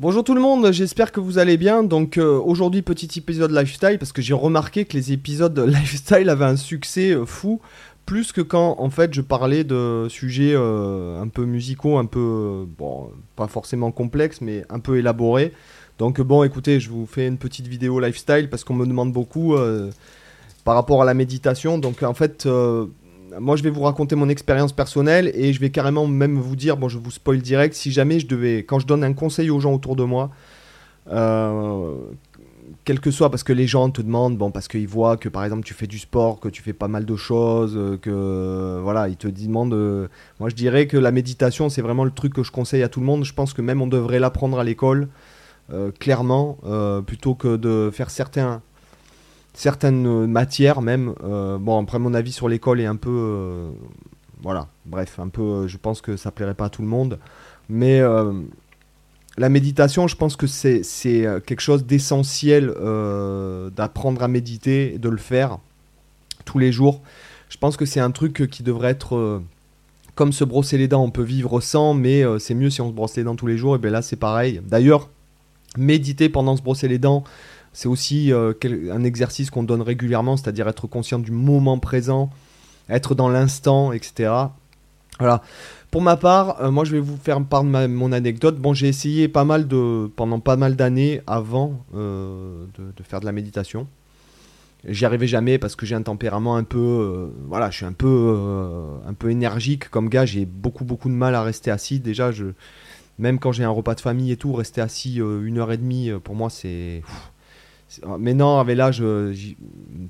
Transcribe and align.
Bonjour 0.00 0.24
tout 0.24 0.32
le 0.32 0.40
monde, 0.40 0.72
j'espère 0.72 1.12
que 1.12 1.20
vous 1.20 1.36
allez 1.36 1.58
bien. 1.58 1.82
Donc 1.82 2.16
euh, 2.16 2.38
aujourd'hui 2.38 2.80
petit 2.80 3.18
épisode 3.18 3.50
lifestyle 3.50 3.98
parce 3.98 4.12
que 4.12 4.22
j'ai 4.22 4.32
remarqué 4.32 4.86
que 4.86 4.96
les 4.96 5.12
épisodes 5.12 5.58
lifestyle 5.68 6.30
avaient 6.30 6.46
un 6.46 6.56
succès 6.56 7.10
euh, 7.10 7.26
fou, 7.26 7.60
plus 8.06 8.32
que 8.32 8.40
quand 8.40 8.76
en 8.78 8.88
fait 8.88 9.12
je 9.12 9.20
parlais 9.20 9.62
de 9.62 10.06
sujets 10.08 10.54
euh, 10.54 11.20
un 11.20 11.28
peu 11.28 11.44
musicaux, 11.44 11.98
un 11.98 12.06
peu 12.06 12.64
bon 12.78 13.10
pas 13.36 13.46
forcément 13.46 13.92
complexes 13.92 14.40
mais 14.40 14.64
un 14.70 14.78
peu 14.78 14.96
élaborés. 14.96 15.52
Donc 15.98 16.18
bon 16.22 16.44
écoutez, 16.44 16.80
je 16.80 16.88
vous 16.88 17.04
fais 17.04 17.26
une 17.26 17.36
petite 17.36 17.66
vidéo 17.66 18.00
lifestyle 18.00 18.48
parce 18.48 18.64
qu'on 18.64 18.72
me 18.72 18.86
demande 18.86 19.12
beaucoup 19.12 19.54
par 20.64 20.76
rapport 20.76 21.02
à 21.02 21.04
la 21.04 21.12
méditation. 21.12 21.76
Donc 21.76 22.02
en 22.02 22.14
fait 22.14 22.48
moi, 23.38 23.56
je 23.56 23.62
vais 23.62 23.70
vous 23.70 23.82
raconter 23.82 24.16
mon 24.16 24.28
expérience 24.28 24.72
personnelle 24.72 25.30
et 25.34 25.52
je 25.52 25.60
vais 25.60 25.70
carrément 25.70 26.06
même 26.06 26.38
vous 26.38 26.56
dire, 26.56 26.76
bon, 26.76 26.88
je 26.88 26.98
vous 26.98 27.10
spoil 27.10 27.40
direct, 27.40 27.74
si 27.74 27.92
jamais 27.92 28.20
je 28.20 28.26
devais, 28.26 28.58
quand 28.64 28.78
je 28.78 28.86
donne 28.86 29.04
un 29.04 29.12
conseil 29.12 29.50
aux 29.50 29.60
gens 29.60 29.72
autour 29.72 29.96
de 29.96 30.04
moi, 30.04 30.30
euh, 31.10 31.94
quel 32.84 33.00
que 33.00 33.10
soit, 33.10 33.30
parce 33.30 33.42
que 33.42 33.52
les 33.52 33.66
gens 33.66 33.90
te 33.90 34.02
demandent, 34.02 34.36
bon, 34.36 34.50
parce 34.50 34.68
qu'ils 34.68 34.88
voient 34.88 35.16
que 35.16 35.28
par 35.28 35.44
exemple 35.44 35.64
tu 35.64 35.74
fais 35.74 35.86
du 35.86 35.98
sport, 35.98 36.40
que 36.40 36.48
tu 36.48 36.62
fais 36.62 36.72
pas 36.72 36.88
mal 36.88 37.04
de 37.04 37.16
choses, 37.16 37.78
que 38.00 38.80
voilà, 38.82 39.08
ils 39.08 39.16
te 39.16 39.28
demandent. 39.28 39.74
Euh, 39.74 40.08
moi, 40.38 40.48
je 40.48 40.54
dirais 40.54 40.86
que 40.86 40.96
la 40.96 41.12
méditation, 41.12 41.68
c'est 41.68 41.82
vraiment 41.82 42.04
le 42.04 42.10
truc 42.10 42.34
que 42.34 42.42
je 42.42 42.50
conseille 42.50 42.82
à 42.82 42.88
tout 42.88 43.00
le 43.00 43.06
monde. 43.06 43.24
Je 43.24 43.34
pense 43.34 43.52
que 43.52 43.62
même 43.62 43.82
on 43.82 43.86
devrait 43.86 44.18
l'apprendre 44.18 44.58
à 44.58 44.64
l'école, 44.64 45.08
euh, 45.72 45.90
clairement, 45.98 46.58
plutôt 47.06 47.34
que 47.34 47.56
de 47.56 47.90
faire 47.92 48.10
certains 48.10 48.62
certaines 49.54 50.26
matières 50.26 50.82
même. 50.82 51.14
Euh, 51.22 51.58
bon, 51.58 51.80
après 51.80 51.98
mon 51.98 52.14
avis 52.14 52.32
sur 52.32 52.48
l'école 52.48 52.80
est 52.80 52.86
un 52.86 52.96
peu, 52.96 53.10
euh, 53.10 53.70
voilà, 54.42 54.68
bref, 54.86 55.18
un 55.18 55.28
peu, 55.28 55.42
euh, 55.42 55.68
je 55.68 55.76
pense 55.76 56.00
que 56.00 56.16
ça 56.16 56.30
plairait 56.30 56.54
pas 56.54 56.66
à 56.66 56.70
tout 56.70 56.82
le 56.82 56.88
monde, 56.88 57.18
mais 57.68 58.00
la 59.38 59.48
méditation, 59.48 60.08
je 60.08 60.16
pense 60.16 60.36
que 60.36 60.46
c'est 60.46 60.82
quelque 61.46 61.60
chose 61.60 61.86
d'essentiel 61.86 62.74
d'apprendre 63.76 64.22
à 64.22 64.28
méditer 64.28 64.98
de 64.98 65.08
le 65.08 65.18
faire 65.18 65.58
tous 66.44 66.58
les 66.58 66.72
jours. 66.72 67.00
Je 67.48 67.56
pense 67.56 67.76
que 67.76 67.86
c'est 67.86 68.00
un 68.00 68.10
truc 68.10 68.48
qui 68.50 68.64
devrait 68.64 68.90
être 68.90 69.40
comme 70.16 70.32
se 70.32 70.42
brosser 70.42 70.78
les 70.78 70.88
dents, 70.88 71.04
on 71.04 71.10
peut 71.10 71.22
vivre 71.22 71.60
sans, 71.60 71.94
mais 71.94 72.24
c'est 72.40 72.54
mieux 72.54 72.70
si 72.70 72.80
on 72.80 72.88
se 72.88 72.92
brosse 72.92 73.16
les 73.16 73.22
dents 73.22 73.36
tous 73.36 73.46
les 73.46 73.56
jours. 73.56 73.76
Et 73.76 73.78
bien 73.78 73.90
là, 73.90 74.02
c'est 74.02 74.16
pareil. 74.16 74.60
D'ailleurs, 74.66 75.08
méditer 75.76 76.28
pendant 76.28 76.56
se 76.56 76.62
brosser 76.62 76.88
les 76.88 76.98
dents, 76.98 77.22
c'est 77.72 77.88
aussi 77.88 78.32
euh, 78.32 78.52
un 78.92 79.04
exercice 79.04 79.50
qu'on 79.50 79.62
donne 79.62 79.82
régulièrement, 79.82 80.36
c'est-à-dire 80.36 80.68
être 80.68 80.86
conscient 80.86 81.18
du 81.18 81.30
moment 81.30 81.78
présent, 81.78 82.30
être 82.88 83.14
dans 83.14 83.28
l'instant, 83.28 83.92
etc. 83.92 84.32
Voilà. 85.18 85.42
Pour 85.90 86.02
ma 86.02 86.16
part, 86.16 86.62
euh, 86.62 86.70
moi 86.70 86.84
je 86.84 86.92
vais 86.92 87.00
vous 87.00 87.16
faire 87.16 87.42
part 87.44 87.64
de 87.64 87.86
mon 87.86 88.12
anecdote. 88.12 88.58
Bon, 88.58 88.74
j'ai 88.74 88.88
essayé 88.88 89.28
pas 89.28 89.44
mal 89.44 89.68
de, 89.68 90.10
pendant 90.16 90.40
pas 90.40 90.56
mal 90.56 90.76
d'années 90.76 91.20
avant 91.26 91.84
euh, 91.94 92.64
de, 92.78 93.02
faire 93.02 93.20
de 93.20 93.26
la 93.26 93.32
méditation. 93.32 93.86
J'y 94.88 95.04
arrivais 95.04 95.26
jamais 95.26 95.58
parce 95.58 95.76
que 95.76 95.84
j'ai 95.84 95.94
un 95.94 96.02
tempérament 96.02 96.56
un 96.56 96.64
peu, 96.64 97.30
voilà, 97.48 97.70
je 97.70 97.76
suis 97.76 97.84
un 97.84 97.92
peu, 97.92 98.34
un 99.06 99.12
peu 99.12 99.30
énergique 99.30 99.90
comme 99.90 100.08
gars. 100.08 100.24
J'ai 100.24 100.46
beaucoup 100.46 100.86
beaucoup 100.86 101.10
de 101.10 101.14
mal 101.14 101.34
à 101.34 101.42
rester 101.42 101.70
assis. 101.70 102.00
Déjà, 102.00 102.32
je, 102.32 102.46
même 103.18 103.38
quand 103.38 103.52
j'ai 103.52 103.62
un 103.62 103.70
repas 103.70 103.94
de 103.94 104.00
famille 104.00 104.32
et 104.32 104.38
tout, 104.38 104.54
rester 104.54 104.80
assis 104.80 105.16
une 105.16 105.58
heure 105.58 105.70
et 105.70 105.76
demie, 105.76 106.10
pour 106.24 106.34
moi 106.34 106.48
c'est, 106.48 107.02
mais 108.18 108.34
non, 108.34 108.58
avec 108.58 108.76
l'âge, 108.76 109.00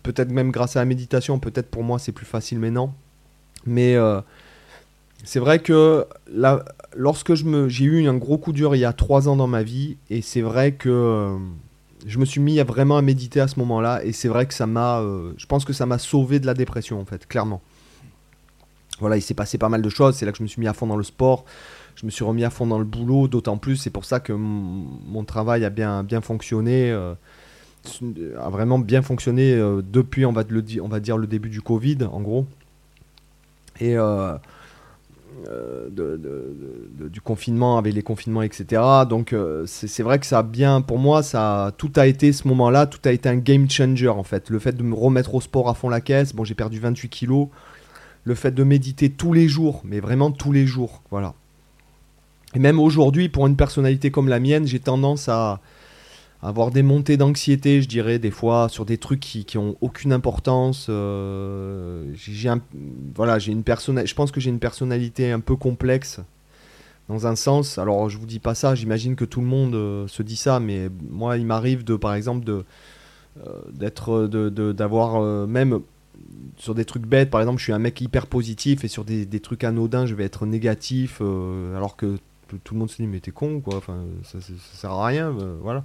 peut-être 0.03 0.31
même 0.31 0.51
grâce 0.51 0.77
à 0.77 0.81
la 0.81 0.85
méditation, 0.85 1.39
peut-être 1.39 1.71
pour 1.71 1.83
moi 1.83 1.99
c'est 1.99 2.13
plus 2.13 2.27
facile 2.27 2.59
maintenant. 2.59 2.95
Mais 3.67 3.95
euh, 3.97 4.21
c'est 5.25 5.41
vrai 5.41 5.61
que 5.61 6.07
là, 6.33 6.65
lorsque 6.95 7.35
j'ai 7.35 7.85
eu 7.85 8.09
un 8.09 8.17
gros 8.17 8.39
coup 8.39 8.53
dur 8.53 8.75
il 8.75 8.79
y 8.79 8.85
a 8.85 8.93
trois 8.93 9.29
ans 9.29 9.37
dans 9.37 9.47
ma 9.47 9.63
vie, 9.63 9.97
et 10.09 10.23
c'est 10.23 10.41
vrai 10.41 10.73
que 10.73 10.89
euh, 10.89 11.39
je 12.07 12.19
me 12.19 12.25
suis 12.25 12.41
mis 12.41 12.59
à 12.61 12.65
vraiment 12.65 12.97
à 12.97 13.03
méditer 13.03 13.41
à 13.41 13.49
ce 13.49 13.59
moment-là, 13.59 14.05
et 14.05 14.13
c'est 14.13 14.29
vrai 14.29 14.47
que 14.47 14.55
ça 14.55 14.67
m'a, 14.67 15.01
euh, 15.01 15.33
je 15.37 15.47
pense 15.47 15.65
que 15.65 15.73
ça 15.73 15.87
m'a 15.87 15.99
sauvé 15.99 16.41
de 16.41 16.47
la 16.47 16.55
dépression 16.55 17.01
en 17.01 17.05
fait, 17.05 17.27
clairement. 17.27 17.61
Voilà, 18.99 19.17
il 19.17 19.23
s'est 19.23 19.35
passé 19.35 19.57
pas 19.57 19.71
mal 19.71 19.81
de 19.81 19.89
choses, 19.89 20.17
c'est 20.17 20.27
là 20.27 20.33
que 20.33 20.39
je 20.39 20.43
me 20.43 20.49
suis 20.49 20.61
mis 20.61 20.69
à 20.69 20.75
fond 20.75 20.87
dans 20.87 20.97
le 20.97 21.05
sport, 21.05 21.45
je 21.97 22.05
me 22.05 22.11
suis 22.11 22.25
remis 22.25 22.45
à 22.45 22.51
fond 22.51 22.67
dans 22.67 22.79
le 22.79 22.85
boulot, 22.85 23.29
d'autant 23.29 23.57
plus, 23.57 23.77
c'est 23.77 23.91
pour 23.91 24.05
ça 24.05 24.21
que 24.21 24.33
mon 24.33 25.25
travail 25.25 25.65
a 25.65 25.71
bien, 25.71 26.03
bien 26.03 26.21
fonctionné 26.21 26.95
a 28.39 28.51
vraiment 28.51 28.79
bien 28.79 29.03
fonctionné 29.03 29.53
euh, 29.53 29.83
depuis, 29.83 30.25
on 30.27 30.33
va, 30.33 30.45
le, 30.49 30.65
on 30.83 30.89
va 30.89 31.01
dire, 31.01 31.17
le 31.17 31.27
début 31.27 31.49
du 31.49 31.63
Covid, 31.63 31.99
en 32.11 32.21
gros. 32.21 32.47
Et 33.81 33.97
euh, 33.97 34.35
euh, 35.49 35.89
du 37.11 37.21
confinement, 37.21 37.79
avec 37.79 37.95
les 37.95 38.03
confinements, 38.03 38.43
etc. 38.43 38.83
Donc, 39.09 39.35
c'est 39.67 40.03
vrai 40.03 40.19
que 40.19 40.27
ça 40.27 40.41
a 40.41 40.43
bien, 40.43 40.83
pour 40.83 40.99
moi, 40.99 41.23
ça, 41.23 41.73
tout 41.79 41.93
a 41.97 42.07
été 42.07 42.33
ce 42.33 42.47
moment-là, 42.49 42.87
tout 42.87 43.01
a 43.05 43.13
été 43.13 43.29
un 43.29 43.37
game 43.37 43.69
changer, 43.71 44.09
en 44.09 44.23
fait. 44.23 44.51
Le 44.51 44.59
fait 44.59 44.77
de 44.77 44.83
me 44.83 44.95
remettre 44.95 45.35
au 45.35 45.41
sport 45.41 45.69
à 45.69 45.75
fond 45.75 45.89
la 45.89 46.01
caisse, 46.01 46.35
bon, 46.35 46.45
j'ai 46.45 46.55
perdu 46.55 46.79
28 46.79 47.09
kilos. 47.09 47.49
Le 48.25 48.35
fait 48.35 48.51
de 48.51 48.65
méditer 48.65 49.09
tous 49.09 49.33
les 49.33 49.49
jours, 49.49 49.81
mais 49.85 50.01
vraiment 50.01 50.31
tous 50.31 50.53
les 50.53 50.67
jours, 50.67 51.03
voilà. 51.11 51.35
Et 52.55 52.59
même 52.59 52.79
aujourd'hui, 52.81 53.29
pour 53.29 53.47
une 53.47 53.57
personnalité 53.57 54.11
comme 54.11 54.29
la 54.29 54.41
mienne, 54.41 54.67
j'ai 54.67 54.81
tendance 54.81 55.29
à, 55.29 55.61
avoir 56.43 56.71
des 56.71 56.83
montées 56.83 57.17
d'anxiété, 57.17 57.83
je 57.83 57.89
dirais, 57.89 58.19
des 58.19 58.31
fois, 58.31 58.69
sur 58.69 58.87
des 58.87 58.97
trucs 58.97 59.21
qui, 59.21 59.45
qui 59.45 59.59
ont 59.59 59.77
aucune 59.81 60.13
importance. 60.13 60.87
Euh, 60.89 62.15
voilà, 63.15 63.39
j'ai 63.39 63.53
une 63.53 63.63
je 63.63 64.15
pense 64.15 64.31
que 64.31 64.41
j'ai 64.41 64.51
une 64.51 64.59
personnalité 64.59 65.33
un 65.33 65.41
peu 65.41 65.57
complexe, 65.57 66.21
dans 67.09 67.27
un 67.27 67.37
sens. 67.37 67.77
Alors, 67.77 68.09
je 68.09 68.17
vous 68.17 68.27
dis 68.27 68.39
pas 68.39 68.55
ça, 68.55 68.75
j'imagine 68.75 69.17
que 69.17 69.27
tout 69.27 69.41
le 69.41 69.47
monde 69.47 69.75
euh, 69.75 70.09
se 70.09 70.23
dit 70.23 70.37
ça, 70.37 70.61
mais 70.61 70.89
moi, 71.11 71.37
il 71.37 71.45
m'arrive 71.45 71.85
de, 71.85 71.97
par 71.97 72.15
exemple, 72.15 72.49
euh, 72.49 72.63
d'être, 73.71 74.27
d'avoir 74.73 75.47
même 75.47 75.81
sur 76.57 76.75
des 76.75 76.85
trucs 76.85 77.07
bêtes, 77.07 77.31
par 77.31 77.41
exemple, 77.41 77.59
je 77.59 77.65
suis 77.65 77.73
un 77.73 77.79
mec 77.79 78.01
hyper 78.01 78.27
positif 78.27 78.85
et 78.85 78.89
sur 78.89 79.05
des, 79.05 79.27
des 79.27 79.41
trucs 79.41 79.65
anodins, 79.65 80.07
je 80.07 80.15
vais 80.15 80.25
être 80.25 80.47
négatif, 80.47 81.21
alors 81.77 81.97
que 81.97 82.17
tout 82.49 82.75
le 82.75 82.81
monde 82.81 82.91
se 82.91 82.97
dit 82.97 83.07
mais 83.07 83.21
t'es 83.21 83.31
con 83.31 83.61
quoi, 83.61 83.77
enfin 83.77 84.03
ça, 84.25 84.41
ça, 84.41 84.49
ça 84.49 84.77
sert 84.77 84.91
à 84.91 85.07
rien, 85.07 85.35
voilà. 85.63 85.85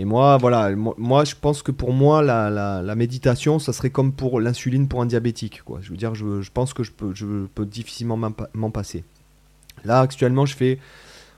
Et 0.00 0.04
moi, 0.04 0.36
voilà, 0.36 0.70
moi, 0.76 1.24
je 1.24 1.34
pense 1.34 1.64
que 1.64 1.72
pour 1.72 1.92
moi, 1.92 2.22
la, 2.22 2.94
méditation, 2.94 3.58
ça 3.58 3.72
serait 3.72 3.90
comme 3.90 4.12
pour 4.12 4.40
l'insuline 4.40 4.86
pour 4.86 5.02
un 5.02 5.06
diabétique. 5.06 5.62
Je 5.80 5.90
veux 5.90 5.96
dire, 5.96 6.14
je, 6.14 6.50
pense 6.54 6.72
que 6.72 6.84
je 6.84 6.92
peux, 6.92 7.66
difficilement 7.66 8.16
m'en 8.54 8.70
passer. 8.70 9.02
Là, 9.84 9.98
actuellement, 9.98 10.46
je 10.46 10.54
fais 10.54 10.78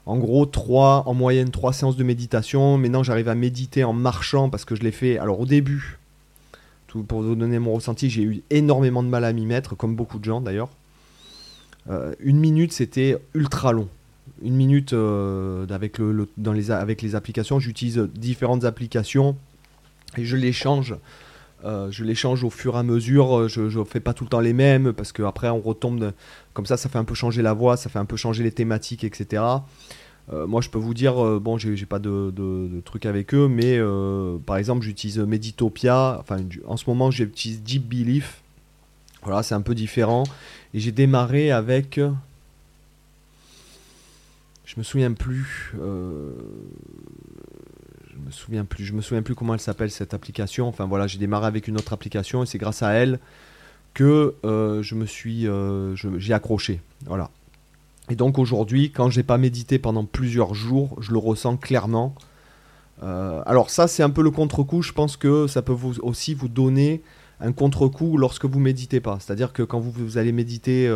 en 0.04 0.18
gros 0.18 0.44
3, 0.44 1.04
en 1.06 1.14
moyenne 1.14 1.50
3 1.50 1.72
séances 1.72 1.96
de 1.96 2.04
méditation. 2.04 2.76
Maintenant, 2.76 3.02
j'arrive 3.02 3.30
à 3.30 3.34
méditer 3.34 3.82
en 3.82 3.94
marchant 3.94 4.50
parce 4.50 4.66
que 4.66 4.74
je 4.74 4.82
l'ai 4.82 4.92
fait. 4.92 5.16
Alors, 5.16 5.40
au 5.40 5.46
début, 5.46 5.98
pour 7.08 7.22
vous 7.22 7.34
donner 7.34 7.58
mon 7.58 7.72
ressenti, 7.72 8.10
j'ai 8.10 8.24
eu 8.24 8.42
énormément 8.50 9.02
de 9.02 9.08
mal 9.08 9.24
à 9.24 9.32
m'y 9.32 9.46
mettre, 9.46 9.74
comme 9.74 9.96
beaucoup 9.96 10.18
de 10.18 10.24
gens 10.26 10.42
d'ailleurs. 10.42 10.68
Euh, 11.88 12.12
une 12.20 12.38
minute, 12.38 12.74
c'était 12.74 13.16
ultra 13.32 13.72
long 13.72 13.88
une 14.42 14.54
minute 14.54 14.92
euh, 14.92 15.66
avec, 15.70 15.98
le, 15.98 16.28
dans 16.36 16.52
les, 16.52 16.70
avec 16.70 17.02
les 17.02 17.14
applications. 17.14 17.58
J'utilise 17.58 18.08
différentes 18.14 18.64
applications 18.64 19.36
et 20.16 20.24
je 20.24 20.36
les 20.36 20.52
change. 20.52 20.96
Euh, 21.64 21.90
je 21.90 22.04
les 22.04 22.14
change 22.14 22.42
au 22.42 22.50
fur 22.50 22.76
et 22.76 22.78
à 22.78 22.82
mesure. 22.82 23.48
Je 23.48 23.78
ne 23.78 23.84
fais 23.84 24.00
pas 24.00 24.14
tout 24.14 24.24
le 24.24 24.30
temps 24.30 24.40
les 24.40 24.52
mêmes 24.52 24.92
parce 24.92 25.12
qu'après 25.12 25.48
on 25.48 25.60
retombe. 25.60 26.12
comme 26.52 26.66
ça, 26.66 26.76
ça 26.76 26.88
fait 26.88 26.98
un 26.98 27.04
peu 27.04 27.14
changer 27.14 27.42
la 27.42 27.52
voix, 27.52 27.76
ça 27.76 27.90
fait 27.90 27.98
un 27.98 28.04
peu 28.04 28.16
changer 28.16 28.42
les 28.42 28.52
thématiques, 28.52 29.04
etc. 29.04 29.42
Euh, 30.32 30.46
moi, 30.46 30.60
je 30.60 30.70
peux 30.70 30.78
vous 30.78 30.94
dire, 30.94 31.40
bon, 31.40 31.58
j'ai 31.58 31.86
pas 31.86 31.98
de, 31.98 32.30
de, 32.30 32.80
trucs 32.84 33.04
avec 33.04 33.34
eux, 33.34 33.48
mais 33.48 33.78
par 34.46 34.56
exemple, 34.56 34.82
j'utilise 34.82 35.18
Meditopia. 35.18 36.18
Enfin, 36.20 36.38
en 36.66 36.76
ce 36.76 36.88
moment, 36.88 37.10
j'utilise 37.10 37.62
Deep 37.62 37.88
Belief. 37.88 38.42
Voilà, 39.22 39.42
c'est 39.42 39.54
un 39.54 39.60
peu 39.60 39.74
différent. 39.74 40.24
Et 40.72 40.80
j'ai 40.80 40.92
démarré 40.92 41.50
avec 41.50 42.00
je 44.70 44.78
me 44.78 44.84
souviens 44.84 45.12
plus. 45.12 45.74
Euh, 45.80 46.30
je 48.08 48.16
me 48.24 48.30
souviens 48.30 48.64
plus. 48.64 48.84
Je 48.84 48.92
me 48.92 49.00
souviens 49.00 49.22
plus 49.22 49.34
comment 49.34 49.54
elle 49.54 49.60
s'appelle 49.60 49.90
cette 49.90 50.14
application. 50.14 50.68
Enfin 50.68 50.86
voilà, 50.86 51.08
j'ai 51.08 51.18
démarré 51.18 51.46
avec 51.46 51.66
une 51.66 51.76
autre 51.76 51.92
application 51.92 52.44
et 52.44 52.46
c'est 52.46 52.58
grâce 52.58 52.84
à 52.84 52.92
elle 52.92 53.18
que 53.94 54.36
euh, 54.44 54.80
je 54.84 54.94
me 54.94 55.06
suis, 55.06 55.48
euh, 55.48 55.96
j'ai 55.96 56.32
accroché. 56.32 56.80
Voilà. 57.06 57.30
Et 58.10 58.14
donc 58.14 58.38
aujourd'hui, 58.38 58.92
quand 58.92 59.10
j'ai 59.10 59.24
pas 59.24 59.38
médité 59.38 59.80
pendant 59.80 60.04
plusieurs 60.04 60.54
jours, 60.54 60.96
je 61.00 61.10
le 61.10 61.18
ressens 61.18 61.56
clairement. 61.56 62.14
alors 63.02 63.70
ça, 63.70 63.88
c'est 63.88 64.04
un 64.04 64.10
peu 64.10 64.22
le 64.22 64.30
contre-coup. 64.30 64.82
Je 64.82 64.92
pense 64.92 65.16
que 65.16 65.48
ça 65.48 65.62
peut 65.62 65.72
vous 65.72 65.98
aussi 66.00 66.34
vous 66.34 66.48
donner 66.48 67.02
un 67.40 67.50
contre-coup 67.50 68.16
lorsque 68.16 68.44
vous 68.44 68.60
méditez 68.60 69.00
pas. 69.00 69.18
C'est-à-dire 69.18 69.52
que 69.52 69.64
quand 69.64 69.80
vous 69.80 70.16
allez 70.16 70.30
méditer 70.30 70.88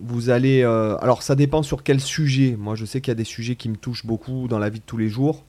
vous 0.00 0.30
allez. 0.30 0.62
Euh, 0.62 0.96
alors, 0.98 1.22
ça 1.22 1.34
dépend 1.34 1.62
sur 1.62 1.82
quel 1.82 2.00
sujet. 2.00 2.56
Moi, 2.58 2.74
je 2.74 2.84
sais 2.84 3.00
qu'il 3.00 3.10
y 3.10 3.12
a 3.12 3.16
des 3.16 3.24
sujets 3.24 3.56
qui 3.56 3.68
me 3.68 3.76
touchent 3.76 4.06
beaucoup 4.06 4.48
dans 4.48 4.58
la 4.58 4.68
vie 4.68 4.80
de 4.80 4.84
tous 4.84 4.96
les 4.96 5.08
jours. 5.08 5.44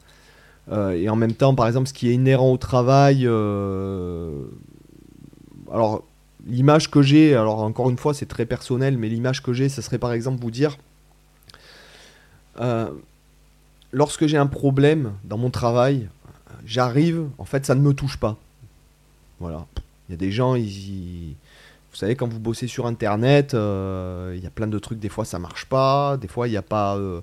Euh, 0.71 0.91
et 0.91 1.09
en 1.09 1.15
même 1.15 1.33
temps, 1.33 1.55
par 1.55 1.67
exemple, 1.67 1.87
ce 1.87 1.93
qui 1.93 2.09
est 2.09 2.13
inhérent 2.13 2.51
au 2.51 2.57
travail. 2.57 3.25
Euh, 3.25 4.45
alors, 5.71 6.03
l'image 6.45 6.91
que 6.91 7.01
j'ai, 7.01 7.35
alors 7.35 7.59
encore 7.59 7.89
une 7.89 7.97
fois, 7.97 8.13
c'est 8.13 8.25
très 8.25 8.45
personnel, 8.45 8.97
mais 8.97 9.09
l'image 9.09 9.43
que 9.43 9.53
j'ai, 9.53 9.69
ce 9.69 9.81
serait 9.81 9.97
par 9.97 10.13
exemple 10.13 10.41
vous 10.41 10.51
dire. 10.51 10.77
lorsque 13.91 14.27
j'ai 14.27 14.37
un 14.37 14.47
problème 14.47 15.13
dans 15.23 15.37
mon 15.37 15.49
travail, 15.49 16.09
j'arrive, 16.65 17.27
en 17.37 17.45
fait, 17.45 17.65
ça 17.65 17.75
ne 17.75 17.81
me 17.81 17.93
touche 17.93 18.17
pas. 18.17 18.37
Voilà. 19.39 19.65
Il 20.07 20.13
y 20.13 20.15
a 20.15 20.17
des 20.17 20.31
gens, 20.31 20.55
ils, 20.55 21.35
vous 21.97 22.01
savez, 22.01 22.15
quand 22.15 22.31
vous 22.31 22.39
bossez 22.39 22.67
sur 22.67 22.85
Internet, 22.85 23.55
euh, 23.55 24.31
il 24.37 24.43
y 24.43 24.45
a 24.45 24.51
plein 24.51 24.67
de 24.67 24.77
trucs, 24.77 24.99
des 24.99 25.09
fois 25.09 25.25
ça 25.25 25.39
marche 25.39 25.65
pas, 25.65 26.15
des 26.17 26.27
fois 26.27 26.47
il 26.47 26.51
n'y 26.51 26.57
a 26.57 26.61
pas... 26.61 26.95
Euh, 26.95 27.21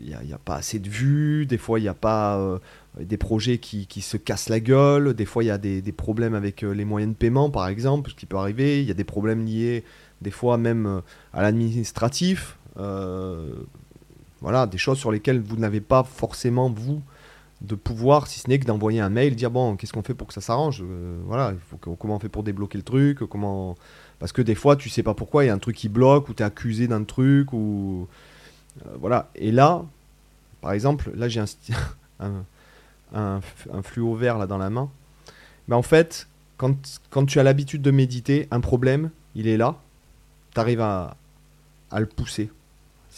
il 0.00 0.18
n'y 0.24 0.32
a, 0.32 0.38
pas 0.38 0.56
assez 0.56 0.78
de 0.78 0.88
vues, 0.88 1.44
des 1.44 1.58
fois 1.58 1.78
il 1.78 1.82
n'y 1.82 1.88
a 1.88 1.94
pas 1.94 2.58
des 2.98 3.18
projets 3.18 3.58
qui, 3.58 4.00
se 4.00 4.16
cassent 4.16 4.48
la 4.48 4.60
gueule, 4.60 5.12
des 5.12 5.26
fois 5.26 5.44
il 5.44 5.48
y 5.48 5.50
a 5.50 5.58
des, 5.58 5.82
des, 5.82 5.92
problèmes 5.92 6.34
avec 6.34 6.62
les 6.62 6.84
moyens 6.86 7.12
de 7.12 7.16
paiement 7.18 7.50
par 7.50 7.68
exemple, 7.68 8.10
ce 8.10 8.16
qui 8.16 8.24
peut 8.24 8.38
arriver, 8.38 8.80
il 8.80 8.88
y 8.88 8.90
a 8.90 8.94
des 8.94 9.04
problèmes 9.04 9.44
liés 9.44 9.84
des 10.22 10.30
fois 10.30 10.56
même 10.56 11.02
à 11.34 11.42
l'administratif, 11.42 12.56
voilà, 12.76 14.66
des 14.66 14.78
choses 14.78 14.98
sur 14.98 15.12
lesquelles 15.12 15.40
vous 15.40 15.58
n'avez 15.58 15.82
pas 15.82 16.02
forcément, 16.02 16.70
vous, 16.70 17.02
de 17.60 17.74
pouvoir, 17.74 18.28
si 18.28 18.38
ce 18.38 18.48
n'est 18.48 18.58
que 18.58 18.66
d'envoyer 18.66 19.00
un 19.00 19.08
mail, 19.08 19.34
dire 19.34 19.50
bon, 19.50 19.76
qu'est-ce 19.76 19.92
qu'on 19.92 20.02
fait 20.02 20.14
pour 20.14 20.28
que 20.28 20.34
ça 20.34 20.40
s'arrange 20.40 20.82
euh, 20.82 21.18
Voilà, 21.24 21.54
comment 21.98 22.16
on 22.16 22.18
fait 22.18 22.28
pour 22.28 22.42
débloquer 22.42 22.78
le 22.78 22.84
truc 22.84 23.18
comment... 23.28 23.76
Parce 24.18 24.32
que 24.32 24.42
des 24.42 24.54
fois, 24.54 24.76
tu 24.76 24.88
sais 24.88 25.02
pas 25.02 25.14
pourquoi, 25.14 25.44
il 25.44 25.48
y 25.48 25.50
a 25.50 25.54
un 25.54 25.58
truc 25.58 25.76
qui 25.76 25.88
bloque, 25.88 26.28
ou 26.28 26.34
tu 26.34 26.42
es 26.42 26.46
accusé 26.46 26.88
d'un 26.88 27.04
truc, 27.04 27.52
ou. 27.52 28.08
Euh, 28.84 28.90
voilà. 28.98 29.30
Et 29.36 29.52
là, 29.52 29.84
par 30.60 30.72
exemple, 30.72 31.12
là 31.14 31.28
j'ai 31.28 31.40
un, 33.12 33.40
fluo 33.82 34.14
vert 34.16 34.38
là 34.38 34.48
dans 34.48 34.58
la 34.58 34.70
main. 34.70 34.90
Mais 35.68 35.76
en 35.76 35.82
fait, 35.82 36.26
quand, 36.56 36.74
tu 37.26 37.38
as 37.38 37.44
l'habitude 37.44 37.80
de 37.80 37.92
méditer, 37.92 38.48
un 38.50 38.60
problème, 38.60 39.10
il 39.36 39.46
est 39.46 39.56
là, 39.56 39.76
tu 40.52 40.60
arrives 40.60 40.80
à 40.80 41.16
le 41.96 42.06
pousser. 42.06 42.50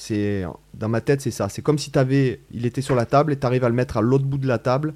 C'est 0.00 0.46
dans 0.72 0.88
ma 0.88 1.02
tête, 1.02 1.20
c'est 1.20 1.30
ça. 1.30 1.50
C'est 1.50 1.60
comme 1.60 1.76
si 1.76 1.92
avais, 1.98 2.40
il 2.52 2.64
était 2.64 2.80
sur 2.80 2.94
la 2.94 3.04
table 3.04 3.34
et 3.34 3.38
tu 3.38 3.44
arrives 3.44 3.64
à 3.64 3.68
le 3.68 3.74
mettre 3.74 3.98
à 3.98 4.00
l'autre 4.00 4.24
bout 4.24 4.38
de 4.38 4.48
la 4.48 4.56
table. 4.56 4.94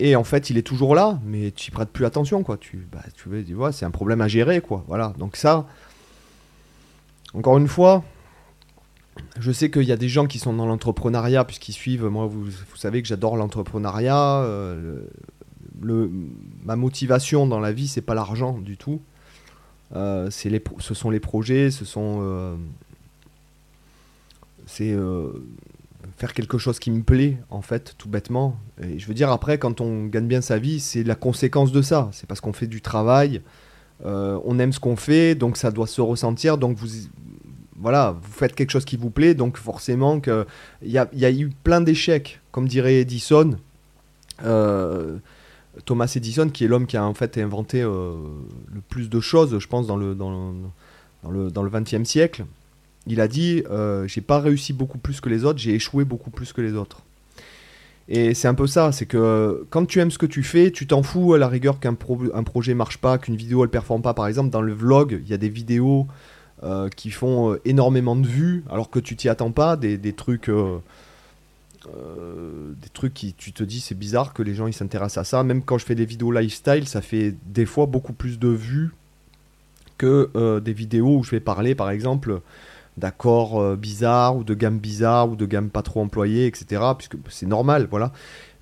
Et 0.00 0.16
en 0.16 0.22
fait, 0.22 0.50
il 0.50 0.58
est 0.58 0.62
toujours 0.62 0.94
là, 0.94 1.18
mais 1.24 1.50
tu 1.50 1.70
prêtes 1.70 1.88
plus 1.88 2.04
attention, 2.04 2.42
quoi. 2.42 2.58
Tu, 2.58 2.86
bah, 2.92 3.00
tu 3.16 3.54
vois, 3.54 3.72
c'est 3.72 3.86
un 3.86 3.90
problème 3.90 4.20
à 4.20 4.28
gérer, 4.28 4.60
quoi. 4.60 4.84
Voilà. 4.86 5.14
Donc 5.18 5.36
ça, 5.36 5.66
encore 7.32 7.56
une 7.56 7.66
fois, 7.66 8.04
je 9.40 9.50
sais 9.50 9.70
qu'il 9.70 9.84
y 9.84 9.92
a 9.92 9.96
des 9.96 10.10
gens 10.10 10.26
qui 10.26 10.38
sont 10.38 10.52
dans 10.52 10.66
l'entrepreneuriat 10.66 11.46
puisqu'ils 11.46 11.72
suivent. 11.72 12.04
Moi, 12.04 12.26
vous, 12.26 12.50
savez 12.74 13.00
que 13.00 13.08
j'adore 13.08 13.34
l'entrepreneuriat. 13.38 14.42
Euh, 14.42 15.06
le, 15.80 16.10
ma 16.66 16.76
motivation 16.76 17.46
dans 17.46 17.60
la 17.60 17.72
vie, 17.72 17.88
c'est 17.88 18.02
pas 18.02 18.14
l'argent 18.14 18.58
du 18.58 18.76
tout. 18.76 19.00
Euh, 19.96 20.28
les, 20.44 20.62
ce 20.80 20.92
sont 20.92 21.08
les 21.08 21.20
projets, 21.20 21.70
ce 21.70 21.86
sont 21.86 22.18
euh, 22.20 22.56
c'est 24.74 24.92
euh, 24.92 25.28
faire 26.16 26.34
quelque 26.34 26.58
chose 26.58 26.80
qui 26.80 26.90
me 26.90 27.02
plaît, 27.02 27.38
en 27.48 27.62
fait, 27.62 27.94
tout 27.96 28.08
bêtement. 28.08 28.56
Et 28.82 28.98
je 28.98 29.06
veux 29.06 29.14
dire, 29.14 29.30
après, 29.30 29.58
quand 29.58 29.80
on 29.80 30.06
gagne 30.06 30.26
bien 30.26 30.40
sa 30.40 30.58
vie, 30.58 30.80
c'est 30.80 31.04
la 31.04 31.14
conséquence 31.14 31.70
de 31.70 31.80
ça. 31.80 32.08
C'est 32.12 32.26
parce 32.26 32.40
qu'on 32.40 32.52
fait 32.52 32.66
du 32.66 32.80
travail, 32.80 33.40
euh, 34.04 34.38
on 34.44 34.58
aime 34.58 34.72
ce 34.72 34.80
qu'on 34.80 34.96
fait, 34.96 35.36
donc 35.36 35.56
ça 35.56 35.70
doit 35.70 35.86
se 35.86 36.00
ressentir. 36.00 36.58
Donc 36.58 36.76
vous, 36.76 36.88
voilà, 37.76 38.16
vous 38.20 38.32
faites 38.32 38.56
quelque 38.56 38.70
chose 38.70 38.84
qui 38.84 38.96
vous 38.96 39.10
plaît, 39.10 39.34
donc 39.34 39.56
forcément 39.56 40.18
qu'il 40.18 40.44
y 40.82 40.98
a, 40.98 41.08
y 41.12 41.24
a 41.24 41.30
eu 41.30 41.50
plein 41.62 41.80
d'échecs, 41.80 42.40
comme 42.50 42.66
dirait 42.66 42.96
Edison. 42.96 43.56
Euh, 44.44 45.18
Thomas 45.84 46.12
Edison, 46.16 46.48
qui 46.48 46.64
est 46.64 46.68
l'homme 46.68 46.86
qui 46.86 46.96
a 46.96 47.04
en 47.04 47.14
fait 47.14 47.38
inventé 47.38 47.82
le 47.82 48.80
plus 48.88 49.08
de 49.08 49.20
choses, 49.20 49.56
je 49.56 49.66
pense, 49.68 49.86
dans 49.86 49.96
le, 49.96 50.14
dans 50.14 50.52
dans 51.22 51.30
le, 51.30 51.50
dans 51.50 51.62
le 51.62 51.70
20e 51.70 52.04
siècle 52.04 52.44
il 53.06 53.20
a 53.20 53.28
dit 53.28 53.62
euh, 53.70 54.06
j'ai 54.06 54.20
pas 54.20 54.40
réussi 54.40 54.72
beaucoup 54.72 54.98
plus 54.98 55.20
que 55.20 55.28
les 55.28 55.44
autres, 55.44 55.58
j'ai 55.58 55.74
échoué 55.74 56.04
beaucoup 56.04 56.30
plus 56.30 56.52
que 56.52 56.60
les 56.60 56.74
autres. 56.74 57.02
Et 58.08 58.34
c'est 58.34 58.48
un 58.48 58.54
peu 58.54 58.66
ça, 58.66 58.92
c'est 58.92 59.06
que 59.06 59.66
quand 59.70 59.86
tu 59.86 59.98
aimes 59.98 60.10
ce 60.10 60.18
que 60.18 60.26
tu 60.26 60.42
fais, 60.42 60.70
tu 60.70 60.86
t'en 60.86 61.02
fous 61.02 61.32
à 61.34 61.38
la 61.38 61.48
rigueur 61.48 61.80
qu'un 61.80 61.96
un 62.34 62.42
projet 62.42 62.74
marche 62.74 62.98
pas, 62.98 63.16
qu'une 63.16 63.36
vidéo 63.36 63.64
elle 63.64 63.70
performe 63.70 64.02
pas. 64.02 64.12
Par 64.12 64.26
exemple, 64.26 64.50
dans 64.50 64.60
le 64.60 64.74
vlog, 64.74 65.20
il 65.24 65.30
y 65.30 65.32
a 65.32 65.38
des 65.38 65.48
vidéos 65.48 66.06
euh, 66.62 66.90
qui 66.90 67.10
font 67.10 67.52
euh, 67.52 67.60
énormément 67.64 68.14
de 68.14 68.26
vues 68.26 68.62
alors 68.70 68.90
que 68.90 68.98
tu 68.98 69.16
t'y 69.16 69.30
attends 69.30 69.52
pas, 69.52 69.76
des, 69.76 69.98
trucs. 70.12 70.50
des 71.86 72.88
trucs 72.92 73.14
qui 73.14 73.34
tu 73.34 73.52
te 73.52 73.62
dis 73.62 73.80
c'est 73.80 73.94
bizarre 73.94 74.32
que 74.32 74.42
les 74.42 74.54
gens 74.54 74.66
ils 74.66 74.72
s'intéressent 74.72 75.18
à 75.18 75.24
ça 75.24 75.42
même 75.42 75.62
quand 75.62 75.76
je 75.76 75.84
fais 75.84 75.94
des 75.94 76.06
vidéos 76.06 76.32
lifestyle 76.32 76.88
ça 76.88 77.02
fait 77.02 77.34
des 77.44 77.66
fois 77.66 77.84
beaucoup 77.84 78.14
plus 78.14 78.38
de 78.38 78.48
vues 78.48 78.94
que 79.98 80.60
des 80.60 80.72
vidéos 80.72 81.18
où 81.18 81.22
je 81.22 81.32
vais 81.32 81.40
parler 81.40 81.74
par 81.74 81.90
exemple 81.90 82.40
d'accords 82.96 83.60
euh, 83.60 83.76
bizarres 83.76 84.36
ou 84.36 84.44
de 84.44 84.54
gammes 84.54 84.78
bizarres 84.78 85.30
ou 85.30 85.36
de 85.36 85.46
gammes 85.46 85.70
pas 85.70 85.82
trop 85.82 86.00
employées, 86.00 86.46
etc. 86.46 86.82
Puisque 86.96 87.16
c'est 87.28 87.46
normal, 87.46 87.88
voilà. 87.90 88.12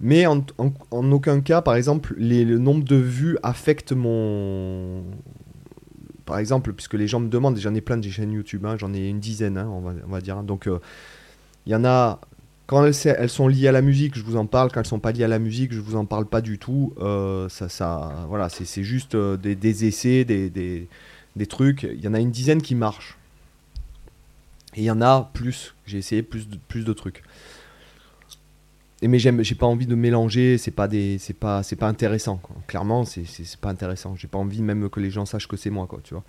Mais 0.00 0.26
en, 0.26 0.44
aucun 0.90 1.40
cas, 1.40 1.62
par 1.62 1.76
exemple, 1.76 2.14
le 2.19 2.58
nombre 2.58 2.84
de 2.84 2.96
vues 2.96 3.38
affecte 3.43 3.93
mon. 3.93 5.05
Par 6.25 6.38
exemple, 6.38 6.73
puisque 6.73 6.94
les 6.94 7.08
gens 7.08 7.20
me 7.20 7.29
demandent, 7.29 7.58
j'en 7.58 7.75
ai 7.75 7.81
plein 7.81 7.99
de 7.99 8.08
chaînes 8.08 8.32
YouTube, 8.32 8.64
hein, 8.64 8.76
j'en 8.79 8.94
ai 8.94 9.08
une 9.08 9.20
dizaine, 9.20 9.58
hein, 9.58 9.69
on, 9.69 9.81
va, 10.11 10.20
dire. 10.20 10.38
Hein. 10.38 10.44
donc, 10.44 10.64
il 10.67 10.73
euh, 10.73 10.79
y 11.67 11.75
en 11.75 11.84
a. 11.84 12.20
Quand 12.67 12.87
elles, 12.87 13.29
sont 13.29 13.49
liées 13.49 13.69
à 13.69 13.73
la 13.73 13.82
musique, 13.82 14.17
je 14.17 14.23
vous 14.23 14.37
en 14.37 14.46
parle. 14.46 14.70
Quand 14.73 14.81
elles 14.81 14.87
sont 14.87 15.00
pas 15.00 15.12
liées 15.12 15.25
à 15.25 15.29
la 15.29 15.40
musique, 15.40 15.75
je 15.75 15.81
vous 15.81 15.94
en 15.94 16.06
parle 16.06 16.25
pas 16.25 16.40
du 16.40 16.58
tout. 16.58 16.94
Euh, 17.00 17.49
ça, 17.50 17.69
ça, 17.69 18.25
voilà, 18.29 18.49
c'est 18.49 18.82
juste 18.82 19.14
des, 19.14 19.84
essais, 19.84 20.25
des, 20.25 20.49
des, 20.49 20.88
des 21.37 21.46
trucs. 21.46 21.82
Il 21.82 22.00
y 22.00 22.08
en 22.08 22.14
a 22.14 22.20
une 22.20 22.31
dizaine 22.31 22.62
qui 22.62 22.75
marchent. 22.75 23.19
Et 24.75 24.81
il 24.81 24.85
y 24.85 24.91
en 24.91 25.03
a 25.03 25.31
plus. 25.35 25.75
J'ai 25.87 25.99
essayé 25.99 26.23
plus 26.23 26.49
de, 26.49 26.57
plus 26.69 26.85
de 26.85 26.93
trucs. 26.93 27.23
Et 29.03 29.09
mais 29.09 29.19
j'ai 29.19 29.55
pas 29.57 29.67
envie 29.67 29.87
de 29.87 29.97
mélanger. 29.97 30.59
C'est 30.59 30.71
pas 30.71 30.87
des, 30.87 31.19
c'est 31.19 31.35
pas, 31.35 31.63
c'est 31.63 31.77
pas 31.77 31.89
intéressant. 31.89 32.41
Clairement, 32.69 33.05
c'est, 33.05 33.27
pas 33.61 33.71
intéressant. 33.71 34.15
J'ai 34.17 34.29
pas 34.29 34.39
envie 34.39 34.63
même 34.63 34.89
que 34.89 35.01
les 35.01 35.11
gens 35.11 35.27
sachent 35.27 35.49
que 35.49 35.57
c'est 35.57 35.71
moi, 35.71 35.87
quoi. 35.87 35.99
Tu 36.05 36.15
vois. 36.15 36.23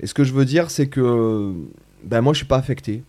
Et 0.00 0.08
ce 0.08 0.14
que 0.14 0.24
je 0.24 0.32
veux 0.32 0.44
dire, 0.44 0.70
c'est 0.70 0.88
que, 0.88 1.54
ben 2.02 2.20
moi, 2.20 2.32
je 2.32 2.38
suis 2.38 2.46
pas 2.46 2.56
affecté. 2.56 3.04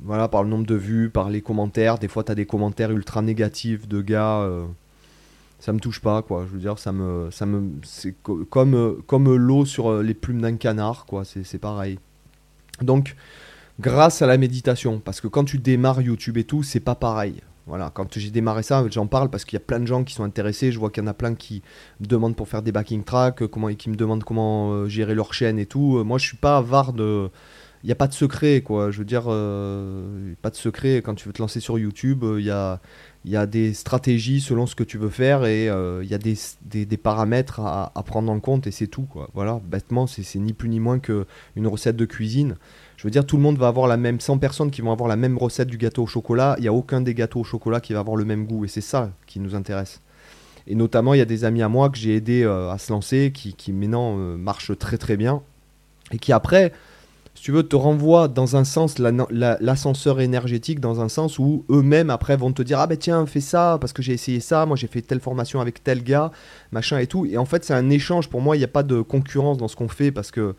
Voilà, 0.00 0.28
par 0.28 0.42
le 0.42 0.50
nombre 0.50 0.66
de 0.66 0.74
vues, 0.74 1.08
par 1.08 1.30
les 1.30 1.40
commentaires. 1.40 1.98
Des 1.98 2.08
fois, 2.08 2.24
tu 2.24 2.32
as 2.32 2.34
des 2.34 2.46
commentaires 2.46 2.90
ultra 2.90 3.22
négatifs 3.22 3.86
de 3.86 4.02
gars. 4.02 4.40
Euh, 4.40 4.66
ça 5.60 5.72
me 5.72 5.78
touche 5.78 6.00
pas, 6.00 6.22
quoi. 6.22 6.44
Je 6.48 6.52
veux 6.52 6.58
dire, 6.58 6.80
ça 6.80 6.90
me, 6.90 7.30
ça 7.30 7.46
me, 7.46 7.70
c'est 7.84 8.14
comme, 8.22 9.00
comme 9.06 9.36
l'eau 9.36 9.64
sur 9.64 10.02
les 10.02 10.14
plumes 10.14 10.40
d'un 10.40 10.56
canard, 10.56 11.06
quoi. 11.06 11.24
C'est, 11.24 11.44
c'est 11.44 11.58
pareil. 11.58 12.00
Donc, 12.82 13.16
grâce 13.80 14.22
à 14.22 14.26
la 14.26 14.38
méditation, 14.38 15.00
parce 15.00 15.20
que 15.20 15.28
quand 15.28 15.44
tu 15.44 15.58
démarres 15.58 16.00
YouTube 16.00 16.36
et 16.38 16.44
tout, 16.44 16.62
c'est 16.62 16.80
pas 16.80 16.94
pareil. 16.94 17.42
Voilà, 17.66 17.90
quand 17.92 18.16
j'ai 18.16 18.30
démarré 18.30 18.62
ça, 18.62 18.84
j'en 18.90 19.08
parle 19.08 19.28
parce 19.28 19.44
qu'il 19.44 19.56
y 19.56 19.62
a 19.62 19.64
plein 19.64 19.80
de 19.80 19.86
gens 19.86 20.04
qui 20.04 20.14
sont 20.14 20.22
intéressés. 20.22 20.70
Je 20.70 20.78
vois 20.78 20.90
qu'il 20.90 21.02
y 21.02 21.06
en 21.06 21.10
a 21.10 21.14
plein 21.14 21.34
qui 21.34 21.62
me 22.00 22.06
demandent 22.06 22.36
pour 22.36 22.48
faire 22.48 22.62
des 22.62 22.70
backing 22.70 23.02
tracks, 23.02 23.44
comment, 23.48 23.74
qui 23.74 23.90
me 23.90 23.96
demandent 23.96 24.22
comment 24.22 24.70
euh, 24.70 24.86
gérer 24.86 25.16
leur 25.16 25.34
chaîne 25.34 25.58
et 25.58 25.66
tout. 25.66 25.98
Euh, 25.98 26.04
moi, 26.04 26.18
je 26.18 26.26
suis 26.26 26.36
pas 26.36 26.58
avare 26.58 26.92
de. 26.92 27.28
Il 27.86 27.90
n'y 27.90 27.92
a 27.92 27.96
pas 27.96 28.08
de 28.08 28.14
secret, 28.14 28.62
quoi. 28.62 28.90
Je 28.90 28.98
veux 28.98 29.04
dire, 29.04 29.26
pas 30.42 30.50
de 30.50 30.56
secret. 30.56 31.02
Quand 31.04 31.14
tu 31.14 31.28
veux 31.28 31.32
te 31.32 31.40
lancer 31.40 31.60
sur 31.60 31.78
YouTube, 31.78 32.24
il 32.36 32.44
y 32.44 32.50
a, 32.50 32.80
y, 33.24 33.36
a, 33.36 33.46
des 33.46 33.74
stratégies 33.74 34.40
selon 34.40 34.66
ce 34.66 34.74
que 34.74 34.82
tu 34.82 34.98
veux 34.98 35.08
faire 35.08 35.46
et 35.46 35.66
il 35.66 36.08
y 36.08 36.14
a 36.14 36.18
des, 36.18 36.36
des, 36.64 36.96
paramètres 36.96 37.60
à, 37.60 38.02
prendre 38.04 38.32
en 38.32 38.40
compte 38.40 38.66
et 38.66 38.72
c'est 38.72 38.88
tout, 38.88 39.04
quoi. 39.04 39.30
Voilà, 39.34 39.60
bêtement, 39.64 40.08
c'est 40.08 40.40
ni 40.40 40.52
plus 40.52 40.68
ni 40.68 40.80
moins 40.80 40.98
qu'une 40.98 41.68
recette 41.68 41.94
de 41.94 42.06
cuisine. 42.06 42.56
Je 42.96 43.04
veux 43.04 43.10
dire, 43.12 43.24
tout 43.24 43.36
le 43.36 43.42
monde 43.44 43.56
va 43.56 43.68
avoir 43.68 43.86
la 43.86 43.96
même, 43.96 44.18
100 44.18 44.38
personnes 44.38 44.72
qui 44.72 44.80
vont 44.80 44.90
avoir 44.90 45.08
la 45.08 45.16
même 45.16 45.38
recette 45.38 45.68
du 45.68 45.76
gâteau 45.76 46.02
au 46.02 46.06
chocolat. 46.06 46.56
Il 46.58 46.62
n'y 46.62 46.68
a 46.68 46.72
aucun 46.72 47.00
des 47.00 47.14
gâteaux 47.14 47.40
au 47.40 47.44
chocolat 47.44 47.80
qui 47.80 47.92
va 47.92 48.00
avoir 48.00 48.16
le 48.16 48.24
même 48.24 48.46
goût. 48.46 48.64
Et 48.64 48.68
c'est 48.68 48.80
ça 48.80 49.12
qui 49.26 49.38
nous 49.38 49.54
intéresse. 49.54 50.00
Et 50.66 50.74
notamment, 50.74 51.14
il 51.14 51.18
y 51.18 51.22
a 51.22 51.26
des 51.26 51.44
amis 51.44 51.62
à 51.62 51.68
moi 51.68 51.90
que 51.90 51.98
j'ai 51.98 52.16
aidé 52.16 52.42
euh, 52.42 52.70
à 52.70 52.78
se 52.78 52.92
lancer, 52.92 53.30
qui, 53.32 53.54
qui 53.54 53.72
maintenant 53.72 54.16
euh, 54.18 54.36
marchent 54.36 54.76
très 54.78 54.98
très 54.98 55.16
bien. 55.16 55.42
Et 56.10 56.18
qui 56.18 56.32
après, 56.32 56.72
si 57.36 57.42
tu 57.42 57.52
veux, 57.52 57.62
te 57.62 57.76
renvoient 57.76 58.28
dans 58.28 58.56
un 58.56 58.64
sens, 58.64 58.96
l'ascenseur 58.98 60.20
énergétique, 60.20 60.80
dans 60.80 61.02
un 61.02 61.10
sens 61.10 61.38
où 61.38 61.66
eux-mêmes 61.70 62.08
après 62.08 62.34
vont 62.34 62.50
te 62.50 62.62
dire 62.62 62.80
Ah 62.80 62.86
ben 62.86 62.96
tiens, 62.96 63.26
fais 63.26 63.42
ça, 63.42 63.76
parce 63.78 63.92
que 63.92 64.00
j'ai 64.00 64.14
essayé 64.14 64.40
ça, 64.40 64.64
moi 64.64 64.74
j'ai 64.74 64.86
fait 64.86 65.02
telle 65.02 65.20
formation 65.20 65.60
avec 65.60 65.84
tel 65.84 66.02
gars, 66.02 66.32
machin 66.72 66.98
et 66.98 67.06
tout. 67.06 67.26
Et 67.26 67.36
en 67.36 67.44
fait, 67.44 67.62
c'est 67.62 67.74
un 67.74 67.90
échange. 67.90 68.30
Pour 68.30 68.40
moi, 68.40 68.56
il 68.56 68.60
n'y 68.60 68.64
a 68.64 68.68
pas 68.68 68.82
de 68.82 69.02
concurrence 69.02 69.58
dans 69.58 69.68
ce 69.68 69.76
qu'on 69.76 69.88
fait 69.88 70.10
parce 70.10 70.30
que 70.30 70.54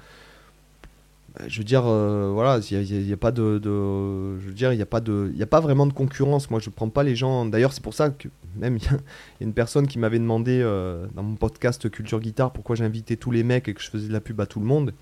je 1.48 1.58
veux 1.58 1.64
dire, 1.64 1.84
euh, 1.86 2.30
voilà, 2.32 2.60
il 2.70 3.06
n'y 3.06 3.14
a, 3.14 3.18
pas 3.18 3.32
de, 3.32 3.60
je 3.64 4.48
veux 4.48 4.54
dire, 4.54 4.72
il 4.72 4.82
a 4.82 4.86
pas 4.86 5.02
de, 5.02 5.32
il 5.34 5.42
a 5.42 5.48
pas 5.48 5.60
vraiment 5.60 5.88
de 5.88 5.94
concurrence. 5.94 6.52
Moi, 6.52 6.60
je 6.60 6.70
prends 6.70 6.90
pas 6.90 7.04
les 7.04 7.16
gens. 7.16 7.46
D'ailleurs, 7.46 7.74
c'est 7.74 7.84
pour 7.84 7.96
ça 7.96 8.12
que 8.12 8.28
même 8.56 8.78
il 8.78 8.84
y, 8.84 8.88
a 8.88 8.98
une 9.42 9.54
personne 9.54 9.88
qui 9.88 9.98
m'avait 9.98 10.20
demandé 10.20 10.62
euh, 10.62 11.08
dans 11.16 11.24
mon 11.24 11.36
podcast 11.36 11.90
Culture 11.90 12.20
Guitare 12.20 12.52
pourquoi 12.52 12.76
j'invitais 12.76 13.16
tous 13.16 13.32
les 13.32 13.44
mecs 13.44 13.68
et 13.68 13.74
que 13.74 13.82
je 13.82 13.90
faisais 13.90 14.08
de 14.08 14.14
la 14.14 14.22
pub 14.22 14.40
à 14.42 14.46
tout 14.46 14.60
le 14.60 14.68
monde. 14.68 14.94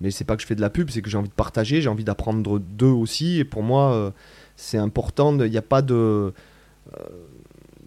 Mais 0.00 0.10
c'est 0.10 0.24
pas 0.24 0.36
que 0.36 0.42
je 0.42 0.46
fais 0.46 0.54
de 0.54 0.60
la 0.60 0.70
pub, 0.70 0.90
c'est 0.90 1.02
que 1.02 1.08
j'ai 1.08 1.16
envie 1.16 1.28
de 1.28 1.34
partager, 1.34 1.80
j'ai 1.80 1.88
envie 1.88 2.04
d'apprendre 2.04 2.58
d'eux 2.58 2.86
aussi. 2.86 3.38
Et 3.38 3.44
pour 3.44 3.62
moi, 3.62 3.92
euh, 3.92 4.10
c'est 4.56 4.78
important. 4.78 5.38
Il 5.38 5.50
n'y 5.50 5.56
a 5.56 5.62
pas 5.62 5.82
de 5.82 6.32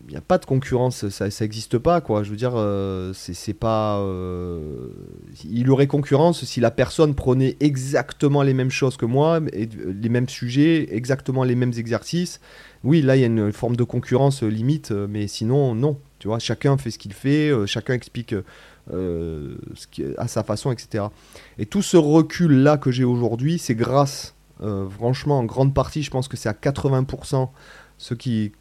il 0.10 0.14
n'y 0.14 0.18
a 0.18 0.22
pas 0.22 0.40
de 0.40 0.46
concurrence, 0.46 1.08
ça 1.10 1.28
n'existe 1.40 1.78
pas, 1.78 2.02
quoi. 2.02 2.24
Je 2.24 2.32
veux 2.32 2.36
dire, 2.36 2.54
euh, 2.56 3.14
c'est 3.14 3.54
pas. 3.54 4.00
Euh, 4.00 4.90
il 5.48 5.70
aurait 5.70 5.86
concurrence 5.86 6.44
si 6.46 6.60
la 6.60 6.72
personne 6.72 7.14
prenait 7.14 7.58
exactement 7.60 8.42
les 8.42 8.56
mêmes 8.56 8.72
choses 8.72 8.98
que 8.98 9.06
moi, 9.06 9.40
les 9.40 10.10
mêmes 10.10 10.28
sujets, 10.28 10.96
exactement 10.96 11.44
les 11.44 11.54
mêmes 11.54 11.74
exercices. 11.78 12.40
Oui, 12.84 13.04
là, 13.04 13.18
il 13.18 13.20
y 13.20 13.24
a 13.24 13.28
une 13.28 13.54
forme 13.54 13.76
de 13.76 13.84
concurrence 13.84 14.42
limite, 14.42 14.90
mais 14.90 15.28
sinon, 15.28 15.76
non. 15.76 16.00
Tu 16.18 16.28
vois, 16.28 16.40
chacun 16.40 16.76
fait 16.78 16.90
ce 16.90 16.98
qu'il 16.98 17.14
fait, 17.14 17.52
chacun 17.68 17.94
explique 17.94 18.34
à 18.92 20.28
sa 20.28 20.44
façon, 20.44 20.72
etc. 20.72 21.06
Et 21.58 21.66
tout 21.66 21.82
ce 21.82 21.98
recul-là 21.98 22.78
que 22.78 22.92
j'ai 22.92 23.04
aujourd'hui, 23.04 23.60
c'est 23.60 23.76
grâce, 23.76 24.34
franchement, 24.90 25.40
en 25.40 25.44
grande 25.44 25.74
partie, 25.74 26.04
je 26.04 26.12
pense 26.12 26.28
que 26.28 26.38
c'est 26.38 26.50
à 26.50 26.54
80% 26.54 27.50
ceux 28.00 28.16
qui, 28.16 28.54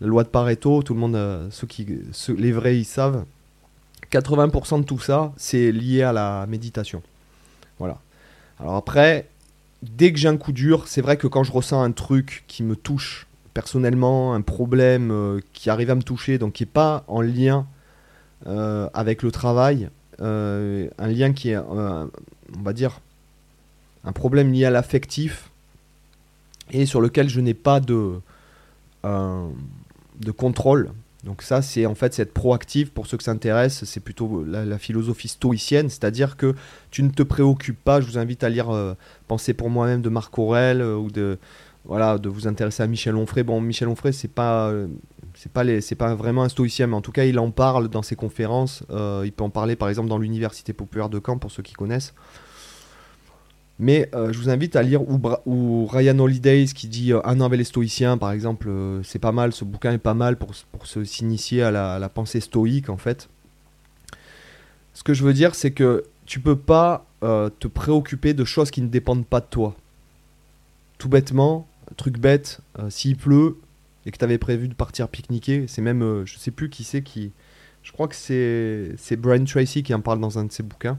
la 0.00 0.06
loi 0.06 0.22
de 0.22 0.28
Pareto, 0.28 0.82
tout 0.82 0.94
le 0.94 1.00
monde, 1.00 1.16
euh, 1.16 1.48
ceux 1.50 1.66
qui, 1.66 1.88
les 2.36 2.52
vrais, 2.52 2.78
ils 2.78 2.84
savent. 2.84 3.24
80% 4.12 4.80
de 4.80 4.84
tout 4.84 4.98
ça, 4.98 5.32
c'est 5.36 5.72
lié 5.72 6.02
à 6.02 6.12
la 6.12 6.46
méditation. 6.46 7.02
Voilà. 7.78 7.98
Alors 8.60 8.76
après, 8.76 9.26
dès 9.82 10.12
que 10.12 10.18
j'ai 10.18 10.28
un 10.28 10.36
coup 10.36 10.52
dur, 10.52 10.86
c'est 10.86 11.00
vrai 11.00 11.16
que 11.16 11.26
quand 11.26 11.42
je 11.42 11.52
ressens 11.52 11.82
un 11.82 11.90
truc 11.90 12.44
qui 12.46 12.62
me 12.62 12.76
touche 12.76 13.26
personnellement, 13.54 14.34
un 14.34 14.42
problème 14.42 15.10
euh, 15.10 15.40
qui 15.54 15.70
arrive 15.70 15.90
à 15.90 15.94
me 15.94 16.02
toucher, 16.02 16.36
donc 16.36 16.52
qui 16.52 16.62
n'est 16.64 16.70
pas 16.70 17.04
en 17.08 17.22
lien 17.22 17.60
euh, 17.60 17.62
avec 18.46 19.22
le 19.22 19.30
travail, 19.30 19.88
un 20.18 20.88
lien 20.98 21.32
qui 21.32 21.50
est, 21.50 21.58
on 21.58 22.08
va 22.62 22.72
dire, 22.72 23.00
un 24.04 24.12
problème 24.12 24.52
lié 24.52 24.64
à 24.64 24.70
l'affectif, 24.70 25.50
et 26.70 26.86
sur 26.86 27.00
lequel 27.00 27.28
je 27.28 27.40
n'ai 27.40 27.54
pas 27.54 27.80
de, 27.80 28.20
de 29.04 30.30
contrôle. 30.30 30.90
Donc 31.24 31.42
ça, 31.42 31.62
c'est 31.62 31.86
en 31.86 31.94
fait 31.94 32.12
cette 32.14 32.34
proactive, 32.34 32.90
pour 32.90 33.06
ceux 33.06 33.16
que 33.16 33.22
ça 33.22 33.30
intéresse, 33.30 33.84
c'est 33.84 34.00
plutôt 34.00 34.44
la, 34.44 34.78
philosophie 34.78 35.28
stoïcienne, 35.28 35.88
c'est-à-dire 35.88 36.36
que 36.36 36.54
tu 36.90 37.04
ne 37.04 37.10
te 37.10 37.22
préoccupes 37.22 37.82
pas, 37.82 38.00
je 38.00 38.06
vous 38.06 38.18
invite 38.18 38.42
à 38.42 38.48
lire 38.48 38.70
euh, 38.70 38.94
Penser 39.28 39.54
pour 39.54 39.70
moi-même 39.70 40.02
de 40.02 40.08
Marc 40.08 40.36
Aurel, 40.36 40.80
euh, 40.80 40.96
ou 40.96 41.12
de, 41.12 41.38
voilà, 41.84 42.18
de 42.18 42.28
vous 42.28 42.48
intéresser 42.48 42.82
à 42.82 42.88
Michel 42.88 43.14
Onfray. 43.14 43.44
Bon, 43.44 43.60
Michel 43.60 43.88
Onfray, 43.88 44.12
c'est 44.12 44.32
pas... 44.32 44.68
Euh, 44.68 44.88
c'est 45.34 45.52
pas, 45.52 45.64
les, 45.64 45.80
pas 45.96 46.14
vraiment 46.14 46.42
un 46.42 46.48
stoïcien, 46.48 46.86
mais 46.86 46.96
en 46.96 47.00
tout 47.00 47.12
cas, 47.12 47.24
il 47.24 47.38
en 47.38 47.50
parle 47.50 47.88
dans 47.88 48.02
ses 48.02 48.16
conférences. 48.16 48.84
il 48.90 49.32
peut 49.32 49.44
en 49.44 49.50
parler, 49.50 49.76
par 49.76 49.88
exemple, 49.88 50.08
dans 50.08 50.18
l'Université 50.18 50.72
populaire 50.72 51.08
de 51.08 51.20
Caen, 51.24 51.38
pour 51.38 51.50
ceux 51.50 51.62
qui 51.62 51.74
connaissent. 51.74 52.14
Mais 53.82 54.08
euh, 54.14 54.32
je 54.32 54.38
vous 54.38 54.48
invite 54.48 54.76
à 54.76 54.82
lire 54.82 55.02
ou, 55.44 55.86
Ryan 55.86 56.18
Holidays 56.20 56.66
qui 56.66 56.86
dit 56.86 57.12
euh, 57.12 57.20
Un 57.24 57.40
an 57.40 57.46
avec 57.46 57.58
les 57.58 57.64
stoïciens, 57.64 58.16
par 58.16 58.30
exemple. 58.30 58.68
Euh, 58.68 59.02
c'est 59.02 59.18
pas 59.18 59.32
mal, 59.32 59.52
ce 59.52 59.64
bouquin 59.64 59.92
est 59.92 59.98
pas 59.98 60.14
mal 60.14 60.36
pour, 60.36 60.52
pour 60.70 60.86
s'initier 60.86 61.62
à 61.62 61.72
la, 61.72 62.08
pensée 62.08 62.38
stoïque, 62.38 62.90
en 62.90 62.96
fait. 62.96 63.28
Ce 64.94 65.02
que 65.02 65.14
je 65.14 65.24
veux 65.24 65.32
dire, 65.32 65.56
c'est 65.56 65.72
que 65.72 66.04
tu 66.26 66.38
peux 66.38 66.54
pas 66.54 67.06
te 67.20 67.66
préoccuper 67.66 68.34
de 68.34 68.44
choses 68.44 68.70
qui 68.70 68.82
ne 68.82 68.88
dépendent 68.88 69.26
pas 69.26 69.40
de 69.40 69.46
toi. 69.46 69.74
Tout 70.98 71.08
bêtement, 71.08 71.66
truc 71.96 72.18
bête, 72.18 72.60
s'il 72.88 73.16
pleut 73.16 73.56
et 74.06 74.10
que 74.10 74.18
tu 74.18 74.24
avais 74.24 74.38
prévu 74.38 74.68
de 74.68 74.74
partir 74.74 75.08
pique-niquer, 75.08 75.66
c'est 75.68 75.82
même, 75.82 76.24
je 76.24 76.38
sais 76.38 76.50
plus 76.50 76.70
qui 76.70 76.84
c'est 76.84 77.02
qui. 77.02 77.32
Je 77.82 77.92
crois 77.92 78.08
que 78.08 78.14
c'est 78.14 79.16
Brian 79.16 79.44
Tracy 79.44 79.82
qui 79.82 79.92
en 79.94 80.00
parle 80.00 80.20
dans 80.20 80.38
un 80.38 80.44
de 80.44 80.52
ses 80.52 80.62
bouquins. 80.62 80.98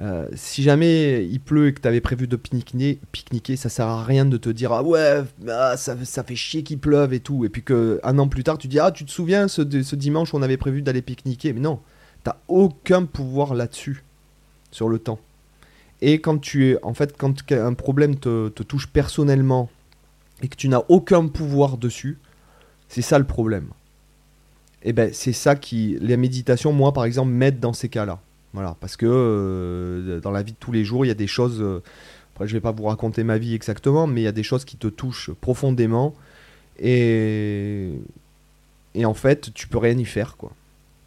Euh, 0.00 0.26
si 0.34 0.64
jamais 0.64 1.24
il 1.24 1.38
pleut 1.38 1.68
et 1.68 1.72
que 1.72 1.80
tu 1.80 1.86
avais 1.86 2.00
prévu 2.00 2.26
de 2.26 2.34
pique-niquer, 2.34 2.98
pique 3.12 3.56
ça 3.56 3.68
sert 3.68 3.86
à 3.86 4.02
rien 4.02 4.24
de 4.24 4.36
te 4.36 4.48
dire 4.48 4.72
ah 4.72 4.82
ouais 4.82 5.22
ah, 5.48 5.76
ça, 5.76 5.96
ça, 6.04 6.24
fait 6.24 6.34
chier 6.34 6.64
qu'il 6.64 6.80
pleuve 6.80 7.14
et 7.14 7.20
tout 7.20 7.44
et 7.44 7.48
puis 7.48 7.62
que 7.62 8.00
un 8.02 8.18
an 8.18 8.26
plus 8.26 8.42
tard 8.42 8.58
tu 8.58 8.66
dis 8.66 8.80
ah 8.80 8.90
tu 8.90 9.04
te 9.04 9.12
souviens 9.12 9.46
ce, 9.46 9.62
ce 9.84 9.94
dimanche 9.94 10.34
on 10.34 10.42
avait 10.42 10.56
prévu 10.56 10.82
d'aller 10.82 11.00
pique-niquer 11.00 11.52
mais 11.52 11.60
non 11.60 11.78
t'as 12.24 12.38
aucun 12.48 13.04
pouvoir 13.04 13.54
là-dessus 13.54 14.02
sur 14.72 14.88
le 14.88 14.98
temps 14.98 15.20
et 16.00 16.20
quand 16.20 16.38
tu 16.38 16.70
es 16.70 16.78
en 16.82 16.92
fait 16.92 17.16
quand 17.16 17.32
un 17.52 17.74
problème 17.74 18.16
te 18.16 18.48
touche 18.64 18.88
personnellement 18.88 19.70
et 20.42 20.48
que 20.48 20.56
tu 20.56 20.68
n'as 20.68 20.82
aucun 20.88 21.28
pouvoir 21.28 21.78
dessus 21.78 22.18
c'est 22.88 23.02
ça 23.02 23.18
le 23.18 23.24
problème 23.24 23.68
et 24.82 24.92
ben 24.92 25.10
c'est 25.12 25.32
ça 25.32 25.56
qui 25.56 25.96
les 26.00 26.16
méditations 26.16 26.72
moi 26.72 26.92
par 26.92 27.04
exemple 27.04 27.30
m'aident 27.30 27.60
dans 27.60 27.72
ces 27.72 27.88
cas 27.88 28.04
là 28.04 28.20
voilà, 28.54 28.76
parce 28.80 28.96
que 28.96 29.04
euh, 29.04 30.20
dans 30.20 30.30
la 30.30 30.42
vie 30.42 30.52
de 30.52 30.56
tous 30.58 30.70
les 30.70 30.84
jours, 30.84 31.04
il 31.04 31.08
y 31.08 31.10
a 31.10 31.16
des 31.16 31.26
choses. 31.26 31.60
Euh, 31.60 31.82
après, 32.34 32.46
je 32.46 32.52
vais 32.52 32.60
pas 32.60 32.70
vous 32.70 32.84
raconter 32.84 33.24
ma 33.24 33.36
vie 33.36 33.52
exactement, 33.52 34.06
mais 34.06 34.20
il 34.20 34.24
y 34.24 34.28
a 34.28 34.32
des 34.32 34.44
choses 34.44 34.64
qui 34.64 34.76
te 34.76 34.86
touchent 34.86 35.32
profondément. 35.40 36.14
Et, 36.78 37.90
et 38.94 39.04
en 39.04 39.14
fait, 39.14 39.52
tu 39.54 39.66
peux 39.66 39.78
rien 39.78 39.98
y 39.98 40.04
faire, 40.04 40.36
quoi. 40.36 40.52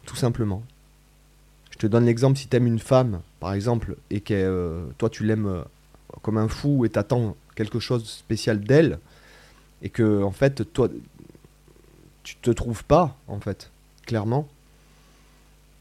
Tout 0.04 0.14
simplement. 0.14 0.62
Je 1.70 1.78
te 1.78 1.86
donne 1.86 2.04
l'exemple 2.04 2.38
si 2.38 2.48
tu 2.48 2.56
aimes 2.56 2.66
une 2.66 2.78
femme, 2.78 3.20
par 3.40 3.54
exemple, 3.54 3.96
et 4.10 4.20
que 4.20 4.34
euh, 4.34 4.84
toi 4.98 5.08
tu 5.08 5.24
l'aimes 5.24 5.64
comme 6.22 6.36
un 6.36 6.48
fou 6.48 6.84
et 6.84 6.90
t'attends 6.90 7.36
quelque 7.54 7.78
chose 7.78 8.02
de 8.02 8.08
spécial 8.08 8.60
d'elle, 8.60 8.98
et 9.82 9.90
que 9.90 10.22
en 10.22 10.32
fait, 10.32 10.72
toi, 10.72 10.88
tu 12.22 12.36
te 12.36 12.50
trouves 12.50 12.84
pas, 12.84 13.16
en 13.26 13.40
fait, 13.40 13.70
clairement. 14.06 14.48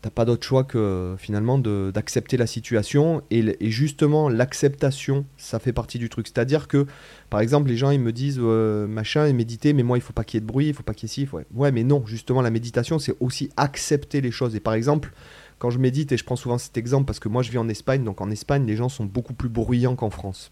T'as 0.03 0.11
pas 0.11 0.25
d'autre 0.25 0.45
choix 0.45 0.63
que 0.63 1.15
finalement 1.17 1.57
d'accepter 1.57 2.37
la 2.37 2.45
situation. 2.45 3.23
Et, 3.31 3.57
justement 3.69 4.29
l'acceptation 4.29 5.25
ça 5.37 5.59
fait 5.59 5.73
partie 5.73 5.97
du 5.97 6.07
truc. 6.07 6.27
C'est 6.27 6.37
à 6.37 6.45
dire 6.45 6.67
que 6.67 6.85
par 7.31 7.39
exemple 7.39 7.67
les 7.67 7.77
gens 7.77 7.89
ils 7.89 7.99
me 7.99 8.11
disent 8.11 8.39
euh, 8.39 8.87
machin 8.87 9.25
et 9.25 9.33
méditer 9.33 9.73
mais 9.73 9.83
moi 9.83 9.97
il 9.97 10.01
faut 10.01 10.13
pas 10.13 10.23
qu'il 10.23 10.37
y 10.37 10.39
ait 10.39 10.41
de 10.41 10.45
bruit 10.45 10.67
il 10.67 10.73
faut 10.73 10.83
pas 10.83 10.93
qu'il 10.93 11.09
y 11.09 11.11
ait 11.11 11.13
ci 11.13 11.27
ouais. 11.33 11.45
ouais 11.55 11.71
mais 11.71 11.83
non 11.83 12.05
justement 12.05 12.41
la 12.41 12.51
méditation 12.51 12.99
c'est 12.99 13.15
aussi 13.19 13.49
accepter 13.57 14.21
les 14.21 14.31
choses. 14.31 14.55
Et 14.55 14.59
par 14.59 14.75
exemple 14.75 15.11
quand 15.57 15.71
je 15.71 15.79
médite 15.79 16.11
et 16.11 16.17
je 16.17 16.23
prends 16.23 16.35
souvent 16.35 16.59
cet 16.59 16.77
exemple 16.77 17.05
parce 17.05 17.19
que 17.19 17.27
moi 17.27 17.41
je 17.41 17.49
vis 17.49 17.57
en 17.57 17.67
Espagne 17.67 18.03
donc 18.03 18.21
en 18.21 18.29
Espagne 18.29 18.67
les 18.67 18.75
gens 18.75 18.89
sont 18.89 19.05
beaucoup 19.05 19.33
plus 19.33 19.49
bruyants 19.49 19.95
qu'en 19.95 20.11
France 20.11 20.51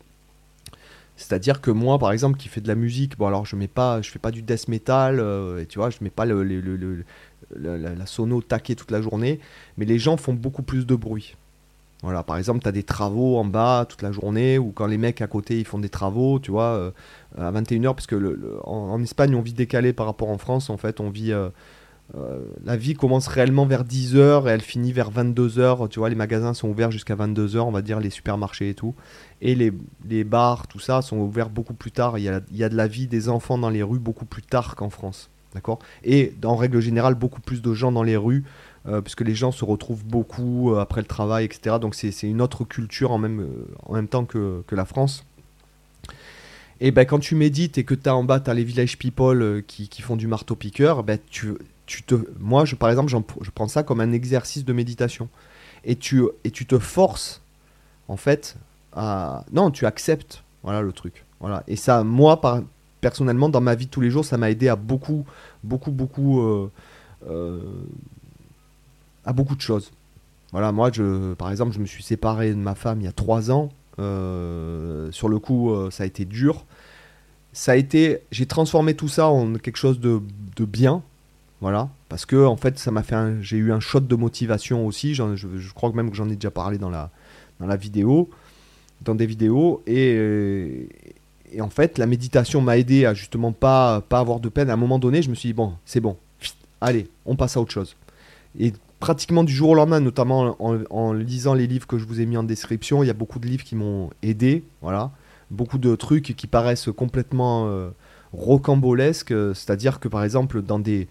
c'est-à-dire 1.15 1.61
que 1.61 1.71
moi, 1.71 1.97
par 1.97 2.11
exemple, 2.11 2.37
qui 2.37 2.49
fais 2.49 2.61
de 2.61 2.67
la 2.67 2.75
musique, 2.75 3.17
bon 3.17 3.27
alors 3.27 3.45
je 3.45 3.55
mets 3.55 3.69
pas, 3.69 4.01
je 4.01 4.11
fais 4.11 4.19
pas 4.19 4.31
du 4.31 4.41
death 4.41 4.67
metal, 4.67 5.19
euh, 5.19 5.63
tu 5.67 5.79
vois, 5.79 5.89
je 5.89 5.97
mets 6.01 6.09
pas 6.09 6.25
le, 6.25 6.43
la, 7.55 8.05
sono 8.05 8.41
taquée 8.41 8.75
toute 8.75 8.91
la 8.91 9.01
journée, 9.01 9.39
mais 9.77 9.85
les 9.85 9.97
gens 9.97 10.17
font 10.17 10.33
beaucoup 10.33 10.63
plus 10.63 10.85
de 10.85 10.95
bruit. 10.95 11.35
Voilà, 12.03 12.21
par 12.21 12.37
exemple, 12.37 12.61
tu 12.61 12.67
as 12.67 12.73
des 12.73 12.83
travaux 12.83 13.37
en 13.37 13.45
bas 13.45 13.85
toute 13.87 14.01
la 14.01 14.11
journée, 14.11 14.59
ou 14.59 14.71
quand 14.71 14.87
les 14.87 14.97
mecs 14.97 15.21
à 15.21 15.27
côté 15.27 15.57
ils 15.57 15.65
font 15.65 15.79
des 15.79 15.89
travaux, 15.89 16.39
tu 16.39 16.51
vois, 16.51 16.73
euh, 16.75 16.91
à 17.37 17.51
21h, 17.51 17.95
parce 17.95 18.07
que 18.07 18.59
en, 18.65 19.01
Espagne 19.01 19.35
on 19.35 19.41
vit 19.41 19.53
décalé 19.53 19.93
par 19.93 20.05
rapport 20.05 20.29
en 20.29 20.37
France, 20.37 20.69
en 20.69 20.77
fait, 20.77 20.99
on 20.99 21.09
vit. 21.09 21.31
Euh, 21.31 21.49
euh, 22.13 22.39
la 22.63 22.77
vie 22.77 22.93
commence 22.93 23.27
réellement 23.27 23.65
vers 23.65 23.83
10h 23.83 24.47
et 24.47 24.51
elle 24.51 24.61
finit 24.61 24.91
vers 24.91 25.11
22h. 25.11 25.89
Tu 25.89 25.99
vois, 25.99 26.09
les 26.09 26.15
magasins 26.15 26.53
sont 26.53 26.69
ouverts 26.69 26.91
jusqu'à 26.91 27.15
22h, 27.15 27.59
on 27.59 27.71
va 27.71 27.81
dire, 27.81 27.99
les 27.99 28.09
supermarchés 28.09 28.69
et 28.69 28.73
tout. 28.73 28.93
Et 29.41 29.55
les, 29.55 29.73
les 30.07 30.23
bars, 30.23 30.67
tout 30.67 30.79
ça, 30.79 31.01
sont 31.01 31.17
ouverts 31.17 31.49
beaucoup 31.49 31.73
plus 31.73 31.91
tard. 31.91 32.17
Il 32.17 32.23
y, 32.23 32.29
a, 32.29 32.41
il 32.51 32.57
y 32.57 32.63
a 32.63 32.69
de 32.69 32.75
la 32.75 32.87
vie 32.87 33.07
des 33.07 33.27
enfants 33.29 33.57
dans 33.57 33.69
les 33.69 33.83
rues 33.83 33.99
beaucoup 33.99 34.25
plus 34.25 34.43
tard 34.43 34.75
qu'en 34.75 34.89
France. 34.89 35.29
D'accord? 35.53 35.79
Et 36.03 36.33
en 36.43 36.55
règle 36.55 36.79
générale, 36.79 37.15
beaucoup 37.15 37.41
plus 37.41 37.61
de 37.61 37.73
gens 37.73 37.91
dans 37.91 38.03
les 38.03 38.17
rues, 38.17 38.43
euh, 38.87 39.01
puisque 39.01 39.21
les 39.21 39.35
gens 39.35 39.51
se 39.51 39.65
retrouvent 39.65 40.05
beaucoup 40.05 40.73
euh, 40.73 40.79
après 40.79 41.01
le 41.01 41.07
travail, 41.07 41.45
etc. 41.45 41.77
Donc 41.79 41.95
c'est 41.95 42.11
une 42.23 42.41
autre 42.41 42.65
culture 42.65 43.11
en 43.11 43.17
même, 43.17 43.47
en 43.85 43.93
même 43.93 44.07
temps 44.07 44.25
que, 44.25 44.63
que, 44.67 44.75
la 44.75 44.85
France. 44.85 45.25
Et 46.81 46.91
ben, 46.91 47.05
quand 47.05 47.19
tu 47.19 47.35
médites 47.35 47.77
et 47.77 47.85
que 47.85 47.95
tu 47.95 48.09
as 48.09 48.15
en 48.15 48.25
bas, 48.25 48.41
tu 48.41 48.49
as 48.49 48.53
les 48.53 48.65
village 48.65 48.97
people 48.97 49.63
qui, 49.65 49.87
qui, 49.87 50.01
font 50.01 50.17
du 50.17 50.27
marteau-piqueur, 50.27 51.03
ben, 51.03 51.17
tu, 51.31 51.53
tu 51.85 52.03
te, 52.03 52.15
moi, 52.39 52.65
je, 52.65 52.75
par 52.75 52.89
exemple, 52.89 53.13
je 53.41 53.49
prends 53.51 53.67
ça 53.67 53.83
comme 53.83 54.01
un 54.01 54.11
exercice 54.11 54.65
de 54.65 54.73
méditation. 54.73 55.29
Et 55.83 55.95
tu, 55.95 56.23
et 56.43 56.51
tu 56.51 56.65
te 56.65 56.79
forces, 56.79 57.41
en 58.07 58.17
fait, 58.17 58.55
à... 58.93 59.45
Non, 59.51 59.71
tu 59.71 59.85
acceptes, 59.85 60.43
voilà 60.63 60.81
le 60.81 60.91
truc. 60.91 61.23
Voilà. 61.39 61.63
Et 61.67 61.75
ça, 61.75 62.03
moi, 62.03 62.41
par, 62.41 62.61
personnellement, 63.01 63.49
dans 63.49 63.61
ma 63.61 63.75
vie 63.75 63.85
de 63.85 63.91
tous 63.91 64.01
les 64.01 64.09
jours, 64.09 64.25
ça 64.25 64.37
m'a 64.37 64.49
aidé 64.49 64.67
à 64.67 64.75
beaucoup, 64.75 65.25
beaucoup, 65.63 65.91
beaucoup, 65.91 66.41
euh, 66.41 66.71
euh, 67.29 67.59
à 69.25 69.33
beaucoup 69.33 69.55
de 69.55 69.61
choses. 69.61 69.91
Voilà, 70.51 70.71
moi, 70.71 70.89
je, 70.91 71.33
par 71.33 71.51
exemple, 71.51 71.73
je 71.73 71.79
me 71.79 71.85
suis 71.85 72.01
séparé 72.01 72.49
de 72.49 72.55
ma 72.55 72.73
femme 72.73 73.01
il 73.01 73.03
y 73.03 73.07
a 73.07 73.11
trois 73.11 73.51
ans. 73.51 73.69
Euh, 73.99 75.11
sur 75.11 75.29
le 75.29 75.37
coup, 75.39 75.71
ça 75.91 76.03
a 76.03 76.05
été 76.05 76.25
dur. 76.25 76.65
Ça 77.53 77.73
a 77.73 77.75
été, 77.75 78.21
j'ai 78.31 78.45
transformé 78.45 78.95
tout 78.95 79.07
ça 79.07 79.27
en 79.27 79.53
quelque 79.53 79.77
chose 79.77 79.99
de, 79.99 80.21
de 80.55 80.65
bien, 80.65 81.03
voilà, 81.65 81.89
parce 82.09 82.27
que 82.27 82.45
en 82.45 82.57
fait, 82.57 82.77
ça 82.77 82.91
m'a 82.91 83.01
fait, 83.01 83.41
j'ai 83.41 83.57
eu 83.57 83.71
un 83.71 83.79
shot 83.79 84.01
de 84.01 84.15
motivation 84.15 84.85
aussi. 84.85 85.15
Je, 85.15 85.35
je, 85.35 85.73
crois 85.73 85.91
même 85.93 86.11
que 86.11 86.15
j'en 86.15 86.29
ai 86.29 86.35
déjà 86.35 86.51
parlé 86.51 86.77
dans 86.77 86.91
la, 86.91 87.09
dans 87.59 87.65
la 87.65 87.75
vidéo, 87.75 88.29
dans 89.01 89.15
des 89.15 89.25
vidéos, 89.25 89.81
et, 89.87 90.87
et 91.51 91.61
en 91.61 91.69
fait, 91.71 91.97
la 91.97 92.05
méditation 92.05 92.61
m'a 92.61 92.77
aidé 92.77 93.07
à 93.07 93.15
justement 93.15 93.51
pas, 93.51 94.01
pas 94.01 94.19
avoir 94.19 94.39
de 94.39 94.47
peine. 94.47 94.69
À 94.69 94.73
un 94.73 94.77
moment 94.77 94.99
donné, 94.99 95.23
je 95.23 95.29
me 95.31 95.33
suis 95.33 95.49
dit, 95.49 95.53
bon, 95.53 95.73
c'est 95.85 96.01
bon, 96.01 96.17
allez, 96.81 97.07
on 97.25 97.35
passe 97.35 97.57
à 97.57 97.61
autre 97.61 97.71
chose. 97.71 97.95
Et 98.59 98.71
pratiquement 98.99 99.43
du 99.43 99.51
jour 99.51 99.69
au 99.69 99.73
lendemain, 99.73 99.99
notamment 99.99 100.55
en, 100.59 101.13
lisant 101.13 101.55
les 101.55 101.65
livres 101.65 101.87
que 101.87 101.97
je 101.97 102.05
vous 102.05 102.21
ai 102.21 102.27
mis 102.27 102.37
en 102.37 102.43
description, 102.43 103.01
il 103.01 103.07
y 103.07 103.09
a 103.09 103.15
beaucoup 103.15 103.39
de 103.39 103.47
livres 103.47 103.63
qui 103.63 103.75
m'ont 103.75 104.11
aidé, 104.21 104.63
voilà. 104.83 105.09
Beaucoup 105.49 105.79
de 105.79 105.95
trucs 105.95 106.35
qui 106.37 106.45
paraissent 106.45 106.89
complètement 106.95 107.65
euh, 107.65 107.89
rocambolesque. 108.33 109.33
C'est-à-dire 109.55 109.99
que 109.99 110.07
par 110.07 110.23
exemple, 110.23 110.61
dans 110.61 110.77
des, 110.77 111.07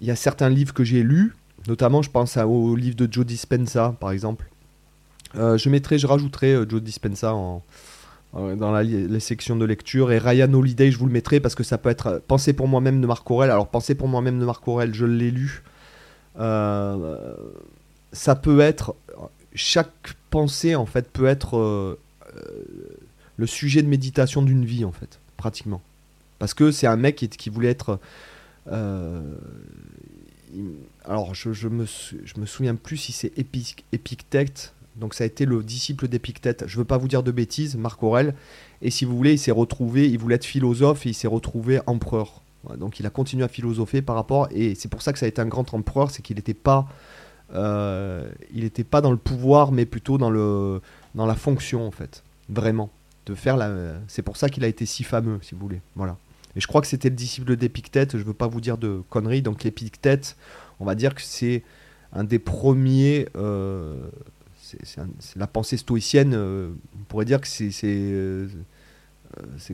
il 0.00 0.06
y 0.06 0.10
a 0.10 0.16
certains 0.16 0.48
livres 0.48 0.74
que 0.74 0.84
j'ai 0.84 1.02
lus, 1.02 1.34
notamment 1.66 2.02
je 2.02 2.10
pense 2.10 2.36
au 2.36 2.76
livre 2.76 2.96
de 2.96 3.08
Joe 3.10 3.26
Dispenza, 3.26 3.94
par 4.00 4.10
exemple. 4.10 4.48
je 5.34 5.68
mettrai, 5.68 5.98
je 5.98 6.06
rajouterai 6.06 6.56
Joe 6.68 6.80
Dispenza 6.80 7.34
en, 7.34 7.62
dans 8.32 8.78
les 8.78 9.20
sections 9.20 9.56
de 9.56 9.64
lecture. 9.64 10.12
Et 10.12 10.18
Ryan 10.18 10.52
Holiday, 10.52 10.90
je 10.90 10.98
vous 10.98 11.06
le 11.06 11.12
mettrai 11.12 11.40
parce 11.40 11.54
que 11.54 11.64
ça 11.64 11.78
peut 11.78 11.88
être 11.88 12.22
Pensée 12.26 12.52
pour 12.52 12.68
moi-même 12.68 13.00
de 13.00 13.06
Marc 13.06 13.30
Aurel. 13.30 13.50
Alors, 13.50 13.68
Pensée 13.68 13.94
pour 13.94 14.08
moi-même 14.08 14.38
de 14.38 14.44
Marc 14.44 14.66
Aurel, 14.68 14.94
je 14.94 15.06
l'ai 15.06 15.30
lu. 15.30 15.62
Euh, 16.38 17.34
ça 18.12 18.34
peut 18.34 18.60
être. 18.60 18.94
Chaque 19.54 20.14
pensée, 20.30 20.74
en 20.74 20.86
fait, 20.86 21.10
peut 21.10 21.26
être 21.26 21.56
euh, 21.56 21.98
le 23.36 23.46
sujet 23.46 23.82
de 23.82 23.88
méditation 23.88 24.42
d'une 24.42 24.64
vie, 24.64 24.84
en 24.84 24.92
fait, 24.92 25.18
pratiquement. 25.36 25.80
Parce 26.38 26.54
que 26.54 26.70
c'est 26.70 26.86
un 26.86 26.96
mec 26.96 27.16
qui 27.16 27.50
voulait 27.50 27.70
être. 27.70 27.98
Euh, 28.68 29.34
alors, 31.04 31.34
je, 31.34 31.68
me, 31.68 31.86
souviens 32.46 32.74
plus 32.74 32.96
si 32.96 33.12
c'est 33.12 33.32
Épictète 33.36 34.74
donc 34.98 35.14
ça 35.14 35.24
a 35.24 35.26
été 35.26 35.46
le 35.46 35.62
disciple 35.62 36.08
d'Épictète. 36.08 36.64
Je 36.66 36.74
ne 36.74 36.78
veux 36.78 36.84
pas 36.84 36.98
vous 36.98 37.08
dire 37.08 37.22
de 37.22 37.30
bêtises, 37.30 37.76
Marc 37.76 38.02
Aurel. 38.02 38.34
Et 38.82 38.90
si 38.90 39.04
vous 39.04 39.16
voulez, 39.16 39.34
il 39.34 39.38
s'est 39.38 39.52
retrouvé, 39.52 40.08
il 40.08 40.18
voulait 40.18 40.34
être 40.34 40.44
philosophe 40.44 41.06
et 41.06 41.10
il 41.10 41.14
s'est 41.14 41.28
retrouvé 41.28 41.80
empereur. 41.86 42.42
donc 42.76 42.98
il 43.00 43.06
a 43.06 43.10
continué 43.10 43.44
à 43.44 43.48
philosopher 43.48 44.02
par 44.02 44.16
rapport, 44.16 44.48
et 44.50 44.74
c'est 44.74 44.88
pour 44.88 45.02
ça 45.02 45.12
que 45.12 45.18
ça 45.18 45.26
a 45.26 45.28
été 45.28 45.40
un 45.40 45.46
grand 45.46 45.72
empereur, 45.72 46.10
c'est 46.10 46.22
qu'il 46.22 46.36
n'était 46.36 46.54
pas, 46.54 46.88
euh, 47.54 48.28
pas 48.90 49.00
dans 49.00 49.10
le 49.12 49.16
pouvoir, 49.16 49.72
mais 49.72 49.86
plutôt 49.86 50.18
dans 50.18 50.30
le, 50.30 50.80
dans 51.14 51.26
la 51.26 51.34
fonction 51.34 51.86
en 51.86 51.90
fait, 51.92 52.22
vraiment, 52.48 52.90
de 53.26 53.34
faire 53.34 53.56
la. 53.56 53.94
C'est 54.08 54.22
pour 54.22 54.36
ça 54.36 54.48
qu'il 54.48 54.64
a 54.64 54.68
été 54.68 54.84
si 54.86 55.04
fameux, 55.04 55.38
si 55.42 55.54
vous 55.54 55.60
voulez. 55.60 55.80
Voilà. 55.94 56.16
Et 56.58 56.60
je 56.60 56.66
crois 56.66 56.80
que 56.80 56.88
c'était 56.88 57.08
le 57.08 57.14
disciple 57.14 57.54
d'Épictète. 57.56 58.16
Je 58.16 58.22
ne 58.22 58.24
veux 58.24 58.34
pas 58.34 58.48
vous 58.48 58.60
dire 58.60 58.78
de 58.78 59.00
conneries. 59.10 59.42
Donc 59.42 59.62
l'Épictète, 59.62 60.36
on 60.80 60.84
va 60.84 60.96
dire 60.96 61.14
que 61.14 61.22
c'est 61.22 61.62
un 62.12 62.24
des 62.24 62.40
premiers. 62.40 63.28
Euh, 63.36 63.94
c'est 64.82 65.36
la 65.36 65.46
pensée 65.46 65.76
stoïcienne. 65.76 66.34
Euh, 66.34 66.70
on 66.98 67.04
pourrait 67.04 67.24
dire 67.24 67.40
que 67.40 67.46
c'est 67.46 67.70
euh, 67.84 68.48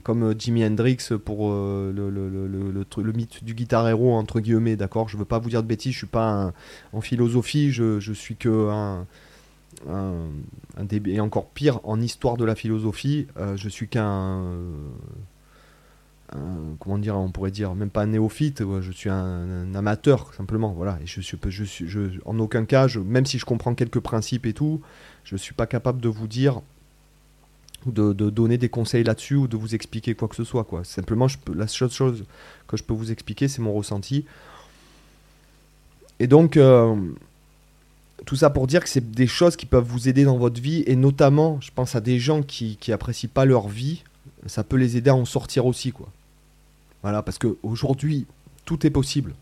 comme 0.02 0.38
Jimi 0.38 0.62
Hendrix 0.62 0.98
pour 1.24 1.52
euh, 1.52 1.90
le, 1.90 3.12
mythe 3.12 3.42
du 3.42 3.54
guitar 3.54 3.88
héros 3.88 4.12
entre 4.12 4.40
guillemets, 4.40 4.76
d'accord? 4.76 5.08
Je 5.08 5.16
veux 5.16 5.24
pas 5.24 5.38
vous 5.38 5.48
dire 5.48 5.62
de 5.62 5.68
bêtises, 5.68 5.94
je 5.94 5.98
suis 5.98 6.06
pas 6.06 6.52
en 6.92 7.00
philosophie, 7.00 7.72
je, 7.72 8.12
suis 8.12 8.36
que 8.36 8.68
un, 8.68 9.06
et 11.06 11.20
encore 11.20 11.48
pire 11.48 11.80
en 11.84 11.98
histoire 11.98 12.36
de 12.36 12.44
la 12.44 12.54
philosophie, 12.54 13.26
je 13.56 13.68
suis 13.70 13.88
qu'un 13.88 14.42
comment 16.78 16.98
dire, 16.98 17.16
on 17.16 17.30
pourrait 17.30 17.50
dire 17.50 17.74
même 17.74 17.90
pas 17.90 18.02
un 18.02 18.06
néophyte, 18.06 18.62
je 18.80 18.92
suis 18.92 19.10
un, 19.10 19.74
amateur 19.74 20.32
simplement, 20.34 20.72
voilà. 20.72 20.98
Et 21.02 21.06
je 21.06 21.20
suis, 21.20 21.38
je 21.48 21.64
suis, 21.64 21.88
je, 21.88 22.00
en 22.24 22.38
aucun 22.38 22.64
cas, 22.64 22.88
même 23.04 23.26
si 23.26 23.38
je 23.38 23.44
comprends 23.44 23.74
quelques 23.74 24.00
principes 24.00 24.46
et 24.46 24.52
tout, 24.52 24.80
je 25.24 25.36
suis 25.36 25.54
pas 25.54 25.66
capable 25.66 26.00
de 26.00 26.08
vous 26.08 26.26
dire 26.26 26.60
ou 27.86 27.92
de, 27.92 28.12
donner 28.30 28.58
des 28.58 28.68
conseils 28.68 29.04
là-dessus 29.04 29.34
ou 29.34 29.46
de 29.46 29.56
vous 29.56 29.74
expliquer 29.74 30.14
quoi 30.14 30.28
que 30.28 30.36
ce 30.36 30.44
soit, 30.44 30.64
quoi. 30.64 30.84
Simplement, 30.84 31.26
la 31.54 31.68
seule 31.68 31.90
chose 31.90 32.24
que 32.66 32.76
je 32.76 32.82
peux 32.82 32.94
vous 32.94 33.12
expliquer, 33.12 33.48
c'est 33.48 33.60
mon 33.60 33.72
ressenti. 33.72 34.24
Et 36.18 36.26
donc, 36.26 36.56
euh, 36.56 36.96
tout 38.24 38.36
ça 38.36 38.50
pour 38.50 38.66
dire 38.66 38.82
que 38.82 38.88
c'est 38.88 39.10
des 39.10 39.26
choses 39.26 39.56
qui 39.56 39.66
peuvent 39.66 39.84
vous 39.84 40.08
aider 40.08 40.24
dans 40.24 40.38
votre 40.38 40.60
vie, 40.60 40.82
et 40.86 40.96
notamment, 40.96 41.60
je 41.60 41.70
pense 41.74 41.94
à 41.94 42.00
des 42.00 42.18
gens 42.18 42.42
qui, 42.42 42.76
qui 42.78 42.92
apprécient 42.92 43.30
pas 43.32 43.44
leur 43.44 43.68
vie, 43.68 44.02
ça 44.46 44.64
peut 44.64 44.76
les 44.76 44.96
aider 44.96 45.10
à 45.10 45.14
en 45.14 45.24
sortir 45.24 45.66
aussi, 45.66 45.92
quoi. 45.92 46.08
Voilà, 47.02 47.22
parce 47.22 47.38
qu'aujourd'hui, 47.38 48.26
tout 48.64 48.86
est 48.86 48.90
possible. 48.90 49.34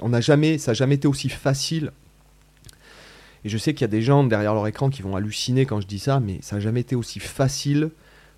On 0.00 0.10
n'a 0.10 0.20
jamais, 0.20 0.58
ça 0.58 0.72
n'a 0.72 0.74
jamais 0.74 0.96
été 0.96 1.08
aussi 1.08 1.28
facile. 1.28 1.92
Et 3.44 3.48
je 3.48 3.58
sais 3.58 3.74
qu'il 3.74 3.82
y 3.82 3.84
a 3.84 3.88
des 3.88 4.02
gens 4.02 4.24
derrière 4.24 4.54
leur 4.54 4.66
écran 4.66 4.90
qui 4.90 5.02
vont 5.02 5.16
halluciner 5.16 5.66
quand 5.66 5.80
je 5.80 5.86
dis 5.86 5.98
ça, 5.98 6.20
mais 6.20 6.38
ça 6.42 6.56
n'a 6.56 6.60
jamais 6.60 6.80
été 6.80 6.94
aussi 6.94 7.18
facile 7.18 7.90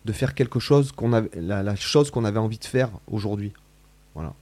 de 0.05 0.13
faire 0.13 0.35
quelque 0.35 0.61
chose 0.61 0.93
qu'on 0.93 1.13
avait, 1.13 1.31
la, 1.35 1.77
chose 1.77 2.11
qu'on 2.11 2.25
avait 2.25 2.39
envie 2.39 2.59
de 2.59 2.65
faire 2.65 2.91
aujourd'hui. 3.07 3.53
Voilà. 4.15 4.35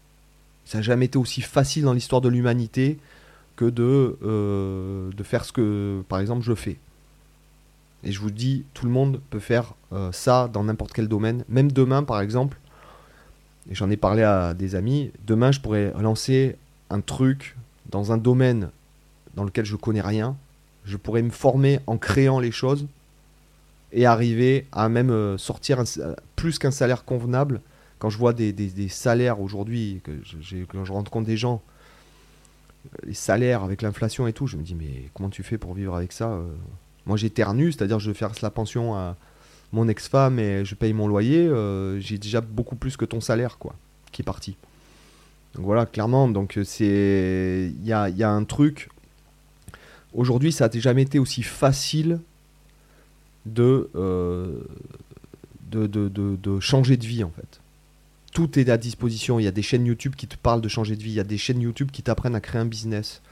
Ça 0.64 0.79
n'a 0.79 0.83
jamais 0.83 1.07
été 1.07 1.19
aussi 1.19 1.40
facile 1.40 1.85
dans 1.85 1.93
l'histoire 1.93 2.21
de 2.21 2.29
l'humanité 2.29 2.99
que 3.57 3.64
de, 3.64 4.19
euh, 4.23 5.11
de 5.12 5.23
faire 5.23 5.45
ce 5.45 5.53
que, 5.53 6.03
par 6.09 6.21
exemple, 6.21 6.43
je 6.43 6.55
fais. 6.55 6.79
Et 8.05 8.12
je 8.12 8.21
vous 8.21 8.31
dis, 8.31 8.65
tout 8.75 8.87
le 8.87 8.93
monde 8.93 9.21
peut 9.31 9.38
faire 9.38 9.75
euh, 9.93 10.11
ça 10.12 10.49
dans 10.53 10.65
n'importe 10.65 10.93
quel 10.93 11.09
domaine. 11.09 11.45
Même 11.49 11.71
demain, 11.71 12.03
par 12.03 12.21
exemple, 12.21 12.59
et 13.71 13.75
j'en 13.75 13.91
ai 13.91 13.97
parlé 13.97 14.23
à 14.23 14.55
des 14.55 14.75
amis, 14.75 15.12
demain 15.27 15.53
je 15.53 15.61
pourrais 15.61 15.93
lancer 16.01 16.57
un 16.91 17.01
truc 17.01 17.57
dans 17.91 18.12
un 18.12 18.19
domaine 18.19 18.71
dans 19.35 19.45
lequel 19.45 19.65
je 19.65 19.77
connais 19.77 20.01
rien, 20.01 20.37
je 20.85 20.97
pourrais 20.97 21.23
me 21.23 21.31
former 21.31 21.79
en 21.87 21.97
créant 21.97 22.41
les 22.41 22.51
choses 22.51 22.87
et 23.93 24.07
arriver 24.07 24.67
à 24.73 24.88
même 24.88 25.11
euh, 25.11 25.38
sortir 25.38 25.83
plus 26.35 26.59
qu'un 26.59 26.71
salaire 26.71 27.05
convenable. 27.05 27.61
Quand 27.99 28.11
je 28.11 28.19
vois 28.19 28.33
des, 28.33 28.88
salaires 28.88 29.41
aujourd'hui, 29.41 30.01
que 30.03 30.11
quand 30.65 30.85
je 30.85 30.93
rentre 30.93 31.11
compte 31.11 31.25
des 31.25 31.37
gens, 31.37 31.62
euh, 32.87 32.99
les 33.07 33.15
salaires 33.15 33.62
avec 33.62 33.81
l'inflation 33.81 34.27
et 34.27 34.33
tout, 34.33 34.49
je 34.49 34.57
me 34.57 34.62
dis 34.62 34.75
mais 34.75 35.09
comment 35.15 35.29
tu 35.29 35.45
fais 35.45 35.57
pour 35.57 35.75
vivre 35.75 35.95
avec 35.95 36.12
ça 36.12 36.31
euh? 36.31 36.53
Moi 37.07 37.17
j'éternue, 37.17 37.73
c'est-à-dire 37.73 37.99
je 37.99 38.11
vais 38.11 38.17
faire 38.17 38.33
la 38.43 38.51
pension 38.51 38.95
à, 38.95 39.17
mon 39.73 39.88
ex-femme 39.88 40.38
et 40.38 40.65
je 40.65 40.75
paye 40.75 40.93
mon 40.93 41.09
loyer, 41.09 41.47
euh, 41.47 41.99
j'ai 41.99 42.19
déjà 42.19 42.41
beaucoup 42.41 42.77
plus 42.77 42.97
que 42.97 43.05
ton 43.05 43.21
salaire, 43.21 43.59
quoi, 43.59 43.75
qui 44.12 44.23
est 44.23 44.25
parti. 44.25 44.57
Donc 45.55 45.65
voilà, 45.65 45.87
clairement, 45.87 46.29
donc 46.29 46.59
euh, 46.59 46.65
c'est. 46.65 47.73
Il 47.81 47.87
y 47.87 47.93
a, 47.93 48.09
y 48.09 48.23
a, 48.23 48.31
un 48.31 48.45
truc. 48.45 48.91
Aujourd'hui, 50.15 50.53
ça 50.53 50.69
n'a 50.69 50.81
jamais 50.81 51.03
été 51.03 51.19
aussi 51.19 51.43
facile 51.43 52.21
euh, 53.59 54.61
de, 55.71 55.87
de, 55.87 56.09
de, 56.09 56.37
de, 56.37 56.61
changer 56.61 56.99
de 56.99 57.07
vie, 57.07 57.25
en 57.25 57.31
fait. 57.31 57.61
Tout 58.33 58.59
est 58.59 58.69
à 58.69 58.77
disposition. 58.77 59.38
Il 59.38 59.45
y 59.45 59.49
a 59.49 59.53
des 59.53 59.62
chaînes 59.62 59.87
YouTube 59.87 60.15
qui 60.17 60.27
te 60.27 60.37
parlent 60.37 60.61
de 60.61 60.69
changer 60.69 60.97
de 60.97 61.03
vie. 61.03 61.11
Il 61.11 61.17
y 61.17 61.21
a 61.21 61.25
des 61.25 61.38
chaînes 61.38 61.61
YouTube 61.61 61.91
qui 61.91 62.03
t'apprennent 62.03 62.35
à 62.35 62.41
créer 62.41 62.61
un 62.61 62.67
business. 62.67 63.23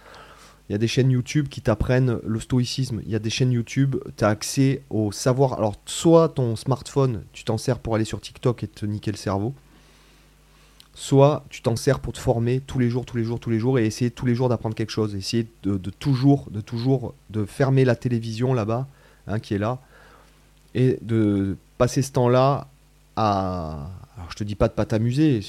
Il 0.71 0.73
y 0.73 0.77
a 0.77 0.79
des 0.79 0.87
chaînes 0.87 1.11
YouTube 1.11 1.49
qui 1.49 1.63
t'apprennent 1.63 2.21
le 2.25 2.39
stoïcisme. 2.39 3.01
Il 3.05 3.11
y 3.11 3.17
a 3.17 3.19
des 3.19 3.29
chaînes 3.29 3.51
YouTube, 3.51 3.97
tu 4.17 4.23
as 4.23 4.29
accès 4.29 4.85
au 4.89 5.11
savoir. 5.11 5.55
Alors, 5.55 5.75
soit 5.85 6.29
ton 6.29 6.55
smartphone, 6.55 7.25
tu 7.33 7.43
t'en 7.43 7.59
sers 7.59 7.81
pour 7.81 7.97
aller 7.97 8.05
sur 8.05 8.21
TikTok 8.21 8.63
et 8.63 8.69
te 8.69 8.87
niquer 8.87 9.11
le 9.11 9.17
cerveau. 9.17 9.53
Soit 10.95 11.45
tu 11.51 11.61
t'en 11.61 11.75
sers 11.75 11.99
pour 11.99 12.13
te 12.13 12.21
former 12.21 12.61
tous 12.61 12.79
les 12.79 12.89
jours, 12.89 13.05
tous 13.05 13.17
les 13.17 13.25
jours, 13.25 13.41
tous 13.41 13.51
les 13.51 13.59
jours 13.59 13.81
et 13.81 13.85
essayer 13.85 14.13
tous 14.13 14.27
les 14.27 14.37
jours 14.37 14.49
d'apprendre 14.49 14.77
quelque 14.77 14.93
chose. 14.93 15.17
Essayer 15.17 15.49
de, 15.65 15.77
toujours, 15.91 16.49
de 16.53 16.61
toujours, 16.61 17.15
de 17.31 17.45
fermer 17.47 17.85
la 17.85 17.97
télévision 17.97 18.55
là-bas, 18.55 18.87
hein, 19.27 19.41
qui 19.41 19.55
est 19.55 19.59
là, 19.59 19.81
et 20.77 20.99
de 21.03 21.57
passer 21.79 22.01
ce 22.01 22.13
temps-là 22.13 22.69
à, 23.17 23.91
alors 24.17 24.31
je 24.31 24.37
te 24.37 24.45
dis 24.45 24.55
pas 24.55 24.69
de 24.69 24.75
pas 24.75 24.85
t'amuser, 24.85 25.41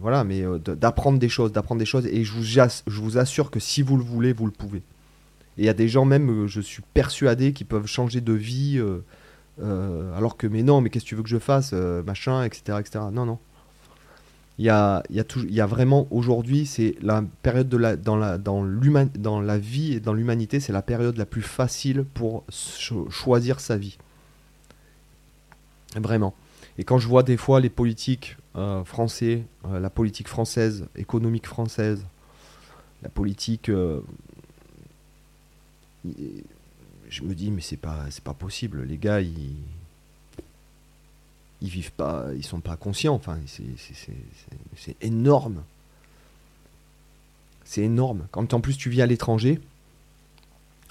voilà, 0.00 0.24
mais 0.24 0.42
euh, 0.42 0.58
d'apprendre 0.58 1.18
des 1.18 1.28
choses, 1.28 1.52
d'apprendre 1.52 1.78
des 1.78 1.84
choses, 1.84 2.06
et 2.06 2.24
je 2.24 2.32
vous, 2.32 2.42
je 2.42 3.00
vous 3.00 3.18
assure 3.18 3.50
que 3.50 3.60
si 3.60 3.82
vous 3.82 3.96
le 3.96 4.02
voulez, 4.02 4.32
vous 4.32 4.46
le 4.46 4.52
pouvez. 4.52 4.82
Et 5.58 5.62
il 5.62 5.64
y 5.64 5.68
a 5.68 5.74
des 5.74 5.88
gens 5.88 6.04
même, 6.04 6.44
euh, 6.44 6.46
je 6.46 6.60
suis 6.60 6.82
persuadé, 6.94 7.52
qui 7.52 7.64
peuvent 7.64 7.86
changer 7.86 8.20
de 8.20 8.32
vie, 8.32 8.78
euh, 9.60 10.16
alors 10.16 10.36
que 10.36 10.46
mais 10.46 10.62
non, 10.62 10.80
mais 10.80 10.88
qu'est-ce 10.88 11.04
que 11.04 11.10
tu 11.10 11.14
veux 11.14 11.22
que 11.22 11.28
je 11.28 11.38
fasse, 11.38 11.72
machin, 11.72 12.44
etc., 12.44 12.78
etc. 12.80 13.04
Non, 13.12 13.26
non. 13.26 13.38
Il 14.58 14.64
y 14.64 14.70
a, 14.70 15.02
il 15.10 15.16
y 15.16 15.20
a, 15.20 15.24
il 15.36 15.54
y 15.54 15.60
a 15.60 15.66
vraiment 15.66 16.06
aujourd'hui, 16.10 16.66
c'est 16.66 16.94
la 17.00 17.24
période 17.42 17.68
de 17.68 17.76
la, 17.76 17.96
dans, 17.96 18.16
la, 18.16 18.38
dans, 18.38 18.64
dans 18.64 19.40
la 19.40 19.58
vie 19.58 19.94
et 19.94 20.00
dans 20.00 20.12
l'humanité, 20.12 20.60
c'est 20.60 20.72
la 20.72 20.82
période 20.82 21.16
la 21.16 21.26
plus 21.26 21.42
facile 21.42 22.04
pour 22.14 22.44
choisir 23.10 23.60
sa 23.60 23.76
vie. 23.76 23.98
Vraiment. 25.96 26.34
Et 26.78 26.84
quand 26.84 26.98
je 26.98 27.06
vois 27.06 27.22
des 27.22 27.36
fois 27.36 27.60
les 27.60 27.70
politiques 27.70 28.36
euh, 28.56 28.84
français, 28.84 29.44
euh, 29.66 29.78
la 29.78 29.90
politique 29.90 30.28
française, 30.28 30.86
économique 30.96 31.46
française, 31.46 32.04
la 33.02 33.08
politique, 33.08 33.68
euh, 33.68 34.00
je 36.04 37.22
me 37.22 37.34
dis 37.34 37.50
mais 37.50 37.60
c'est 37.60 37.76
pas 37.76 38.06
c'est 38.10 38.24
pas 38.24 38.34
possible. 38.34 38.84
Les 38.84 38.96
gars 38.96 39.20
ils 39.20 39.56
ils 41.60 41.68
vivent 41.68 41.92
pas, 41.92 42.26
ils 42.34 42.44
sont 42.44 42.60
pas 42.60 42.76
conscients. 42.76 43.14
Enfin 43.14 43.38
c'est 43.46 44.96
énorme. 45.02 45.62
C'est 47.64 47.82
énorme. 47.82 48.26
Quand 48.30 48.54
en 48.54 48.60
plus 48.60 48.76
tu 48.76 48.90
vis 48.90 49.02
à 49.02 49.06
l'étranger, 49.06 49.60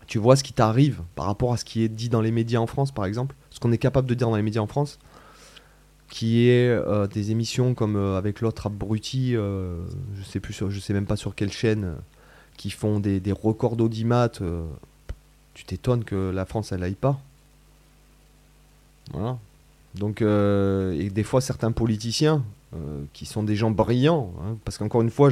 tu 0.07 0.19
vois 0.19 0.35
ce 0.35 0.43
qui 0.43 0.53
t'arrive 0.53 1.01
par 1.15 1.25
rapport 1.25 1.53
à 1.53 1.57
ce 1.57 1.65
qui 1.65 1.83
est 1.83 1.89
dit 1.89 2.09
dans 2.09 2.21
les 2.21 2.31
médias 2.31 2.59
en 2.59 2.67
France, 2.67 2.91
par 2.91 3.05
exemple, 3.05 3.35
ce 3.49 3.59
qu'on 3.59 3.71
est 3.71 3.77
capable 3.77 4.07
de 4.07 4.13
dire 4.13 4.29
dans 4.29 4.35
les 4.35 4.41
médias 4.41 4.61
en 4.61 4.67
France 4.67 4.99
qui 6.11 6.49
est 6.49 6.67
euh, 6.67 7.07
des 7.07 7.31
émissions 7.31 7.73
comme 7.73 7.95
euh, 7.95 8.17
avec 8.17 8.41
l'autre 8.41 8.67
abruti, 8.67 9.33
euh, 9.33 9.77
je 10.17 10.23
sais 10.23 10.41
plus, 10.41 10.53
sais 10.53 10.93
même 10.93 11.05
pas 11.05 11.15
sur 11.15 11.33
quelle 11.33 11.53
chaîne, 11.53 11.95
qui 12.57 12.69
font 12.69 12.99
des, 12.99 13.21
des 13.21 13.31
records 13.31 13.77
d'audimat. 13.77 14.29
tu 15.53 15.63
t'étonnes 15.65 16.03
que 16.03 16.29
la 16.29 16.45
France 16.45 16.73
elle 16.73 16.83
aille 16.83 16.95
pas. 16.95 17.19
Voilà. 19.13 19.39
Donc, 19.95 20.21
et 20.21 21.09
des 21.09 21.23
fois, 21.23 21.41
certains 21.41 21.71
politiciens 21.71 22.43
qui 23.13 23.25
sont 23.25 23.43
des 23.43 23.55
gens 23.55 23.71
brillants, 23.71 24.31
hein, 24.41 24.57
parce 24.63 24.77
qu'encore 24.77 25.01
une 25.01 25.09
fois, 25.09 25.29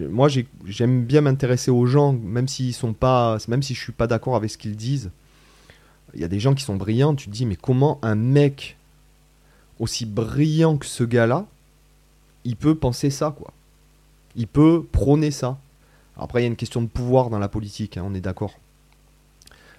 moi, 0.00 0.28
j'aime 0.66 1.04
bien 1.04 1.20
m'intéresser 1.20 1.70
aux 1.70 1.86
gens, 1.86 2.12
même 2.12 2.48
s'ils 2.48 2.74
sont 2.74 2.92
pas, 2.92 3.38
même 3.46 3.62
si 3.62 3.74
je 3.74 3.80
suis 3.80 3.92
pas 3.92 4.06
d'accord 4.06 4.36
avec 4.36 4.50
ce 4.50 4.58
qu'ils 4.58 4.76
disent. 4.76 5.10
Il 6.14 6.20
y 6.20 6.24
a 6.24 6.28
des 6.28 6.40
gens 6.40 6.54
qui 6.54 6.64
sont 6.64 6.76
brillants. 6.76 7.14
Tu 7.14 7.26
te 7.26 7.30
dis, 7.30 7.46
mais 7.46 7.56
comment 7.56 7.98
un 8.02 8.14
mec 8.14 8.76
aussi 9.82 10.06
brillant 10.06 10.78
que 10.78 10.86
ce 10.86 11.02
gars-là, 11.02 11.44
il 12.44 12.54
peut 12.54 12.76
penser 12.76 13.10
ça, 13.10 13.34
quoi 13.36 13.52
Il 14.36 14.46
peut 14.46 14.84
prôner 14.92 15.32
ça. 15.32 15.58
Après, 16.16 16.40
il 16.40 16.42
y 16.44 16.46
a 16.46 16.48
une 16.48 16.56
question 16.56 16.82
de 16.82 16.86
pouvoir 16.86 17.30
dans 17.30 17.40
la 17.40 17.48
politique, 17.48 17.96
hein, 17.96 18.04
on 18.06 18.14
est 18.14 18.20
d'accord. 18.20 18.54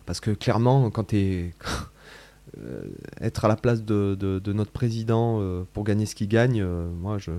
Parce 0.05 0.19
que 0.19 0.31
clairement, 0.31 0.91
quand 0.91 1.05
tu 1.05 1.17
es. 1.17 1.53
Euh, 2.59 2.83
être 3.19 3.45
à 3.45 3.47
la 3.47 3.55
place 3.55 3.81
de, 3.81 4.39
notre 4.53 4.69
président 4.69 5.39
euh, 5.41 5.63
pour 5.73 5.83
gagner 5.83 6.05
ce 6.05 6.13
qu'il 6.13 6.27
gagne, 6.27 6.61
euh, 6.61 6.87
moi, 7.01 7.17
je. 7.17 7.31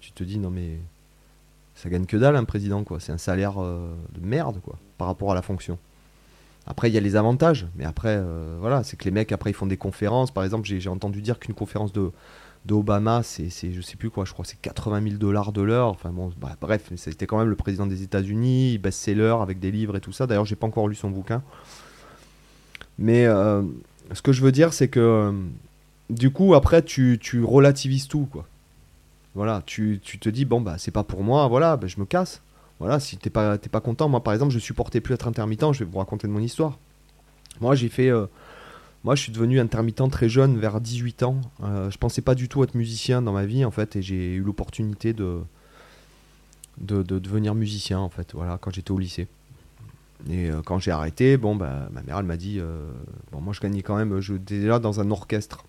tu 0.00 0.12
te 0.12 0.24
dis, 0.24 0.38
non, 0.38 0.50
mais. 0.50 0.76
Ça 1.74 1.88
gagne 1.88 2.04
que 2.04 2.18
dalle, 2.18 2.36
un 2.36 2.44
président, 2.44 2.84
quoi. 2.84 3.00
C'est 3.00 3.12
un 3.12 3.18
salaire 3.18 3.54
de 3.62 4.20
merde, 4.20 4.60
quoi, 4.62 4.76
par 4.98 5.06
rapport 5.06 5.32
à 5.32 5.34
la 5.34 5.40
fonction. 5.40 5.78
Après, 6.70 6.90
il 6.90 6.94
y 6.94 6.98
a 6.98 7.00
les 7.00 7.16
avantages, 7.16 7.66
mais 7.76 7.86
après, 7.86 8.22
voilà, 8.60 8.84
c'est 8.84 8.98
que 8.98 9.04
les 9.06 9.10
mecs, 9.10 9.32
après, 9.32 9.50
ils 9.50 9.54
font 9.54 9.66
des 9.66 9.78
conférences. 9.78 10.30
Par 10.30 10.44
exemple, 10.44 10.68
j'ai 10.68 10.88
entendu 10.90 11.22
dire 11.22 11.38
qu'une 11.38 11.54
conférence 11.54 11.94
de, 11.94 12.12
d'Obama, 12.68 13.22
c'est, 13.22 13.48
je 13.48 13.80
sais 13.80 13.96
plus 13.96 14.10
quoi, 14.10 14.24
je 14.24 14.32
crois 14.32 14.44
c'est 14.44 14.60
80 14.60 15.02
000 15.02 15.14
dollars 15.16 15.52
de 15.52 15.62
l'heure. 15.62 15.88
Enfin 15.88 16.10
bon, 16.10 16.30
bah, 16.40 16.56
bref, 16.60 16.90
c'était 16.96 17.26
quand 17.26 17.38
même 17.38 17.48
le 17.48 17.56
président 17.56 17.86
des 17.86 18.02
États-Unis, 18.02 18.78
best-seller 18.78 19.36
avec 19.40 19.58
des 19.58 19.70
livres 19.70 19.96
et 19.96 20.00
tout 20.00 20.12
ça. 20.12 20.26
D'ailleurs, 20.26 20.44
j'ai 20.44 20.56
pas 20.56 20.66
encore 20.66 20.88
lu 20.88 20.94
son 20.94 21.10
bouquin. 21.10 21.42
Mais 22.98 23.26
euh, 23.26 23.62
ce 24.12 24.22
que 24.22 24.32
je 24.32 24.42
veux 24.42 24.52
dire, 24.52 24.72
c'est 24.72 24.88
que 24.88 25.00
euh, 25.00 25.32
du 26.10 26.30
coup, 26.30 26.54
après, 26.54 26.82
tu, 26.82 27.18
relativises 27.42 28.08
tout, 28.08 28.28
quoi. 28.30 28.46
Voilà, 29.34 29.62
tu, 29.66 30.00
tu, 30.02 30.18
te 30.18 30.28
dis, 30.28 30.44
bon, 30.44 30.60
bah, 30.60 30.76
c'est 30.78 30.90
pas 30.90 31.04
pour 31.04 31.22
moi, 31.22 31.46
voilà, 31.46 31.76
bah, 31.76 31.86
je 31.86 32.00
me 32.00 32.06
casse. 32.06 32.42
Voilà, 32.80 33.00
si 33.00 33.16
t'es 33.16 33.30
pas, 33.30 33.58
pas 33.58 33.80
content, 33.80 34.08
moi, 34.08 34.22
par 34.22 34.32
exemple, 34.32 34.52
je 34.52 34.58
supportais 34.58 35.00
plus 35.00 35.14
être 35.14 35.26
intermittent, 35.26 35.72
je 35.72 35.80
vais 35.84 35.90
vous 35.90 35.98
raconter 35.98 36.28
de 36.28 36.32
mon 36.32 36.40
histoire. 36.40 36.78
Moi, 37.60 37.74
j'ai 37.74 37.88
fait. 37.88 38.08
Euh, 38.08 38.26
moi, 39.04 39.14
je 39.14 39.22
suis 39.22 39.32
devenu 39.32 39.60
intermittent 39.60 40.10
très 40.10 40.28
jeune, 40.28 40.58
vers 40.58 40.80
18 40.80 41.22
ans. 41.22 41.40
Euh, 41.62 41.90
je 41.90 41.98
pensais 41.98 42.22
pas 42.22 42.34
du 42.34 42.48
tout 42.48 42.62
être 42.62 42.74
musicien 42.74 43.22
dans 43.22 43.32
ma 43.32 43.46
vie, 43.46 43.64
en 43.64 43.70
fait, 43.70 43.96
et 43.96 44.02
j'ai 44.02 44.34
eu 44.34 44.42
l'opportunité 44.42 45.12
de, 45.12 45.40
de, 46.78 47.02
devenir 47.02 47.54
musicien, 47.54 47.98
en 47.98 48.08
fait, 48.08 48.32
voilà, 48.34 48.58
quand 48.58 48.72
j'étais 48.72 48.90
au 48.90 48.98
lycée. 48.98 49.28
Et 50.28 50.50
euh, 50.50 50.62
quand 50.64 50.78
j'ai 50.78 50.90
arrêté, 50.90 51.36
bon, 51.36 51.56
bah, 51.56 51.88
ma 51.92 52.02
mère, 52.02 52.18
elle 52.18 52.26
m'a 52.26 52.36
dit, 52.36 52.60
bon, 53.32 53.40
moi, 53.40 53.52
je 53.52 53.60
gagnais 53.60 53.82
quand 53.82 53.96
même, 53.96 54.20
je 54.20 54.34
déjà 54.34 54.78
dans 54.78 55.00
un 55.00 55.10
orchestre. 55.10 55.64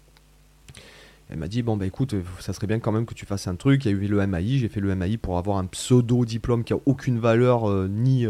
Elle 1.29 1.37
m'a 1.37 1.47
dit, 1.47 1.61
bon, 1.61 1.77
bah 1.77 1.85
écoute, 1.85 2.15
ça 2.39 2.53
serait 2.53 2.67
bien 2.67 2.79
quand 2.79 2.91
même 2.91 3.05
que 3.05 3.13
tu 3.13 3.25
fasses 3.25 3.47
un 3.47 3.55
truc. 3.55 3.85
Il 3.85 3.91
y 3.91 3.93
a 3.93 3.97
eu 3.97 4.07
le 4.07 4.25
MAI, 4.25 4.57
j'ai 4.57 4.67
fait 4.67 4.79
le 4.79 4.95
MAI 4.95 5.17
pour 5.17 5.37
avoir 5.37 5.57
un 5.57 5.65
pseudo-diplôme 5.65 6.63
qui 6.63 6.73
a 6.73 6.77
aucune 6.87 7.19
valeur, 7.19 7.69
ni, 7.87 8.25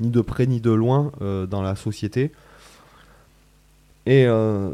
ni 0.00 0.08
de 0.08 0.20
près 0.22 0.46
ni 0.46 0.60
de 0.60 0.70
loin, 0.70 1.12
dans 1.20 1.60
la 1.60 1.76
société. 1.76 2.32
Et, 4.06 4.24
euh, 4.26 4.70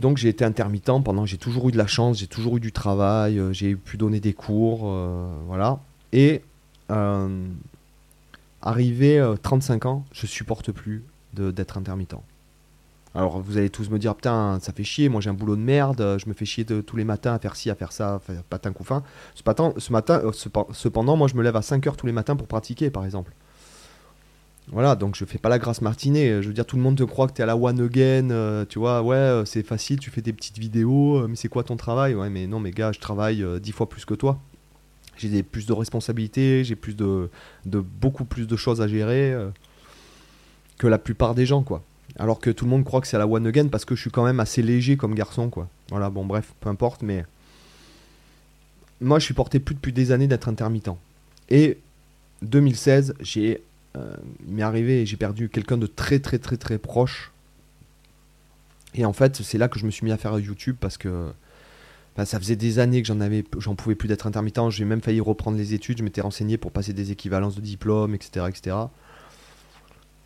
donc 0.00 0.16
j'ai 0.16 0.28
été 0.28 0.44
intermittent 0.44 1.02
pendant, 1.04 1.26
j'ai 1.26 1.36
toujours 1.36 1.68
eu 1.68 1.72
de 1.72 1.78
la 1.78 1.86
chance, 1.86 2.18
j'ai 2.18 2.26
toujours 2.26 2.56
eu 2.56 2.60
du 2.60 2.72
travail, 2.72 3.38
euh, 3.38 3.52
j'ai 3.52 3.74
pu 3.74 3.96
donner 3.96 4.20
des 4.20 4.32
cours, 4.32 4.82
euh, 4.84 5.28
voilà. 5.46 5.80
Et 6.12 6.42
arrivé 8.62 9.34
35 9.42 9.86
ans, 9.86 10.04
je 10.12 10.26
supporte 10.26 10.72
plus 10.72 11.04
d'être 11.34 11.78
intermittent. 11.78 12.16
Alors 13.14 13.40
vous 13.40 13.58
allez 13.58 13.70
tous 13.70 13.90
me 13.90 13.98
dire, 13.98 14.14
putain, 14.14 14.58
ça 14.60 14.72
fait 14.72 14.84
chier, 14.84 15.08
moi 15.08 15.20
j'ai 15.20 15.30
un 15.30 15.34
boulot 15.34 15.56
de 15.56 15.60
merde, 15.60 16.16
je 16.18 16.28
me 16.28 16.32
fais 16.32 16.44
chier 16.44 16.64
tous 16.64 16.96
les 16.96 17.04
matins 17.04 17.34
à 17.34 17.38
faire 17.38 17.56
ci, 17.56 17.68
à 17.70 17.74
faire 17.74 17.92
ça, 17.92 18.14
à 18.14 18.18
faire 18.20 18.42
patin 18.44 18.72
couffin. 18.72 19.02
Ce 19.34 19.42
ce 19.78 19.92
matin 19.92 20.22
cependant, 20.72 21.16
moi 21.16 21.26
je 21.26 21.34
me 21.34 21.42
lève 21.42 21.56
à 21.56 21.62
5 21.62 21.86
heures 21.86 21.96
tous 21.96 22.06
les 22.06 22.12
matins 22.12 22.36
pour 22.36 22.46
pratiquer, 22.46 22.90
par 22.90 23.04
exemple. 23.04 23.32
Voilà, 24.72 24.94
donc 24.94 25.16
je 25.16 25.24
fais 25.24 25.38
pas 25.38 25.48
la 25.48 25.58
grâce 25.58 25.82
martinée. 25.82 26.42
Je 26.42 26.46
veux 26.46 26.54
dire, 26.54 26.64
tout 26.64 26.76
le 26.76 26.82
monde 26.82 26.96
te 26.96 27.02
croit 27.02 27.26
que 27.26 27.32
tu 27.32 27.40
es 27.40 27.42
à 27.42 27.46
la 27.46 27.56
one 27.56 27.80
again. 27.80 28.30
Euh, 28.30 28.64
tu 28.64 28.78
vois, 28.78 29.02
ouais, 29.02 29.16
euh, 29.16 29.44
c'est 29.44 29.64
facile, 29.64 29.98
tu 29.98 30.10
fais 30.10 30.22
des 30.22 30.32
petites 30.32 30.58
vidéos, 30.58 31.16
euh, 31.16 31.26
mais 31.28 31.34
c'est 31.34 31.48
quoi 31.48 31.64
ton 31.64 31.76
travail? 31.76 32.14
Ouais, 32.14 32.30
mais 32.30 32.46
non, 32.46 32.60
mais 32.60 32.70
gars, 32.70 32.92
je 32.92 33.00
travaille 33.00 33.44
dix 33.60 33.72
fois 33.72 33.88
plus 33.88 34.04
que 34.04 34.14
toi. 34.14 34.40
J'ai 35.16 35.42
plus 35.42 35.66
de 35.66 35.72
responsabilités, 35.72 36.64
j'ai 36.64 36.76
plus 36.76 36.96
de, 36.96 37.28
beaucoup 37.66 38.24
plus 38.24 38.46
de 38.46 38.56
choses 38.56 38.80
à 38.80 38.88
gérer 38.88 39.34
que 40.78 40.86
la 40.86 40.98
plupart 40.98 41.34
des 41.34 41.44
gens, 41.44 41.62
quoi. 41.62 41.84
Alors 42.18 42.40
que 42.40 42.50
tout 42.50 42.64
le 42.64 42.70
monde 42.70 42.84
croit 42.84 43.00
que 43.00 43.06
c'est 43.06 43.18
la 43.18 43.26
one 43.26 43.46
again 43.46 43.68
parce 43.68 43.84
que 43.84 43.94
je 43.94 44.00
suis 44.00 44.10
quand 44.10 44.24
même 44.24 44.40
assez 44.40 44.62
léger 44.62 44.96
comme 44.96 45.14
garçon, 45.14 45.48
quoi. 45.48 45.68
Voilà, 45.90 46.10
bon, 46.10 46.24
bref, 46.24 46.52
peu 46.60 46.68
importe, 46.68 47.02
mais. 47.02 47.24
Moi, 49.00 49.18
je 49.18 49.24
suis 49.24 49.34
porté 49.34 49.60
plus 49.60 49.74
depuis 49.74 49.92
des 49.92 50.12
années 50.12 50.26
d'être 50.26 50.48
intermittent. 50.48 50.90
Et 51.48 51.78
2016, 52.42 53.14
j'ai 53.20 53.62
euh, 53.96 54.14
il 54.46 54.54
m'est 54.54 54.62
arrivé, 54.62 55.04
j'ai 55.04 55.16
perdu 55.16 55.48
quelqu'un 55.48 55.76
de 55.76 55.86
très 55.86 56.20
très 56.20 56.38
très 56.38 56.56
très 56.56 56.78
proche. 56.78 57.32
Et 58.94 59.04
en 59.04 59.12
fait, 59.12 59.36
c'est 59.42 59.58
là 59.58 59.68
que 59.68 59.78
je 59.78 59.86
me 59.86 59.90
suis 59.90 60.04
mis 60.04 60.12
à 60.12 60.16
faire 60.16 60.38
YouTube 60.38 60.76
parce 60.80 60.98
que 60.98 61.32
ça 62.24 62.38
faisait 62.38 62.56
des 62.56 62.78
années 62.78 63.02
que 63.02 63.08
j'en 63.58 63.74
pouvais 63.74 63.94
plus 63.94 64.08
d'être 64.08 64.26
intermittent. 64.26 64.70
J'ai 64.70 64.84
même 64.84 65.00
failli 65.00 65.20
reprendre 65.20 65.56
les 65.56 65.74
études. 65.74 65.98
Je 65.98 66.02
m'étais 66.02 66.20
renseigné 66.20 66.58
pour 66.58 66.72
passer 66.72 66.92
des 66.92 67.12
équivalences 67.12 67.54
de 67.54 67.60
diplôme, 67.60 68.14
etc., 68.14 68.46
etc. 68.48 68.76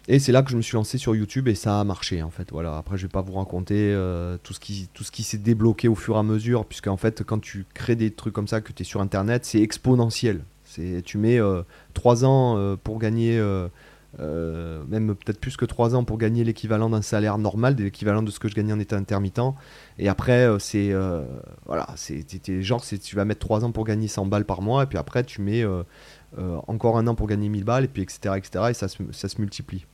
Et 0.07 0.19
c'est 0.19 0.33
là 0.33 0.43
que 0.43 0.51
je 0.51 0.57
me 0.57 0.63
suis 0.63 0.75
lancé 0.75 0.99
sur 0.99 1.17
YouTube 1.17 1.49
et 1.49 1.55
ça 1.55 1.81
a 1.81 1.85
marché 1.85 2.23
en 2.23 2.31
fait. 2.31 2.51
Voilà. 2.51 2.77
Après, 2.77 2.99
je 2.99 3.03
vais 3.03 3.11
pas 3.11 3.23
vous 3.23 3.33
raconter 3.35 3.93
euh, 3.93 4.37
tout 4.43 4.53
ce 4.53 4.61
qui, 4.61 4.89
tout 4.93 5.03
ce 5.03 5.11
qui 5.11 5.23
s'est 5.23 5.39
débloqué 5.39 5.89
au 5.89 5.95
fur 5.95 6.17
et 6.17 6.19
à 6.19 6.23
mesure, 6.23 6.67
puisque 6.67 6.89
en 6.89 6.99
fait, 6.99 7.23
quand 7.23 7.39
tu 7.41 7.65
crées 7.73 7.97
des 7.97 8.11
trucs 8.11 8.35
comme 8.35 8.49
ça, 8.49 8.61
que 8.61 8.73
tu 8.73 8.83
es 8.83 8.85
sur 8.85 9.01
Internet, 9.01 9.45
c'est 9.45 9.61
exponentiel 9.61 10.43
tu 11.05 11.19
mets 11.19 11.39
3 11.95 12.25
euh, 12.25 12.27
ans 12.27 12.57
euh, 12.57 12.77
pour 12.77 12.99
gagner, 12.99 13.39
euh, 13.39 14.85
même 14.89 15.15
peut-être 15.15 15.41
plus 15.41 15.57
que 15.57 15.65
3 15.65 15.95
ans 15.95 16.05
pour 16.05 16.19
gagner 16.19 16.45
l'équivalent 16.45 16.91
d'un 16.91 17.03
salaire 17.03 17.39
normal, 17.39 17.77
l'équivalent 17.77 18.23
de 18.23 18.31
ce 18.31 18.39
que 18.39 18.49
je 18.49 18.55
gagnais 18.55 18.73
en 18.73 18.81
état 18.81 18.97
intermittent. 18.97 19.55
Et 19.99 20.09
après, 20.09 20.49
c'est 20.59 20.93
voilà, 21.67 21.89
c'est 21.97 22.63
genre 22.63 22.83
tu 22.83 23.17
vas 23.17 23.25
mettre 23.25 23.41
3 23.41 23.65
ans 23.65 23.73
pour 23.73 23.85
gagner 23.85 24.09
100 24.09 24.27
balles 24.27 24.45
par 24.45 24.63
mois, 24.63 24.85
et 24.85 24.87
puis 24.87 24.99
après 24.99 25.25
tu 25.25 25.41
mets 25.41 25.65
encore 26.67 26.99
un 26.99 27.07
an 27.07 27.15
pour 27.15 27.27
gagner 27.27 27.49
1000 27.49 27.65
balles, 27.65 27.85
et 27.85 27.89
puis 27.89 28.03
etc. 28.03 28.35
etc. 28.37 28.67
et 28.71 28.75
ça 28.75 28.89
se, 28.89 29.03
ça 29.13 29.29
se 29.29 29.41
multiplie. 29.41 29.87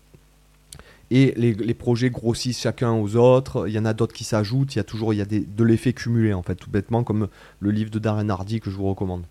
Et 1.12 1.34
les, 1.36 1.74
projets 1.74 2.08
grossissent 2.08 2.60
chacun 2.60 2.92
aux 2.92 3.16
autres. 3.16 3.66
Il 3.66 3.74
y 3.74 3.78
en 3.78 3.84
a 3.84 3.92
d'autres 3.94 4.14
qui 4.14 4.22
s'ajoutent. 4.22 4.76
Il 4.76 4.78
y 4.78 4.80
a 4.80 4.84
toujours 4.84 5.12
il 5.12 5.16
y 5.16 5.22
a 5.22 5.24
de 5.24 5.64
l'effet 5.64 5.92
cumulé, 5.92 6.32
en 6.32 6.42
fait, 6.42 6.54
tout 6.54 6.70
bêtement, 6.70 7.02
comme 7.02 7.26
le 7.58 7.70
livre 7.72 7.90
de 7.90 7.98
Darren 7.98 8.28
Hardy 8.28 8.60
que 8.60 8.70
je 8.70 8.76
vous 8.76 8.88
recommande. 8.88 9.24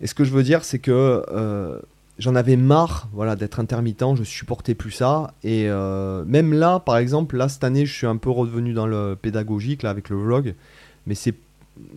Et 0.00 0.06
ce 0.06 0.14
que 0.14 0.22
je 0.24 0.30
veux 0.30 0.44
dire, 0.44 0.64
c'est 0.64 0.78
que 0.78 1.24
euh, 1.32 1.78
j'en 2.18 2.34
avais 2.36 2.56
marre 2.56 3.08
voilà, 3.12 3.36
d'être 3.36 3.58
intermittent, 3.60 4.16
je 4.16 4.22
supportais 4.22 4.74
plus 4.74 4.92
ça. 4.92 5.34
Et 5.42 5.68
euh, 5.68 6.24
même 6.26 6.52
là, 6.52 6.78
par 6.80 6.96
exemple, 6.96 7.36
là, 7.36 7.48
cette 7.48 7.64
année, 7.64 7.84
je 7.84 7.92
suis 7.92 8.06
un 8.06 8.16
peu 8.16 8.30
revenu 8.30 8.72
dans 8.72 8.86
le 8.86 9.16
pédagogique 9.20 9.82
là, 9.82 9.90
avec 9.90 10.10
le 10.10 10.16
vlog. 10.16 10.54
Mais 11.06 11.14
c'est. 11.14 11.34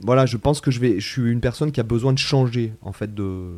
Voilà, 0.01 0.25
je 0.25 0.37
pense 0.37 0.61
que 0.61 0.71
je, 0.71 0.79
vais, 0.79 0.99
je 0.99 1.07
suis 1.07 1.29
une 1.29 1.41
personne 1.41 1.71
qui 1.71 1.81
a 1.81 1.83
besoin 1.83 2.13
de 2.13 2.17
changer, 2.17 2.71
en 2.81 2.93
fait, 2.93 3.13
de, 3.13 3.49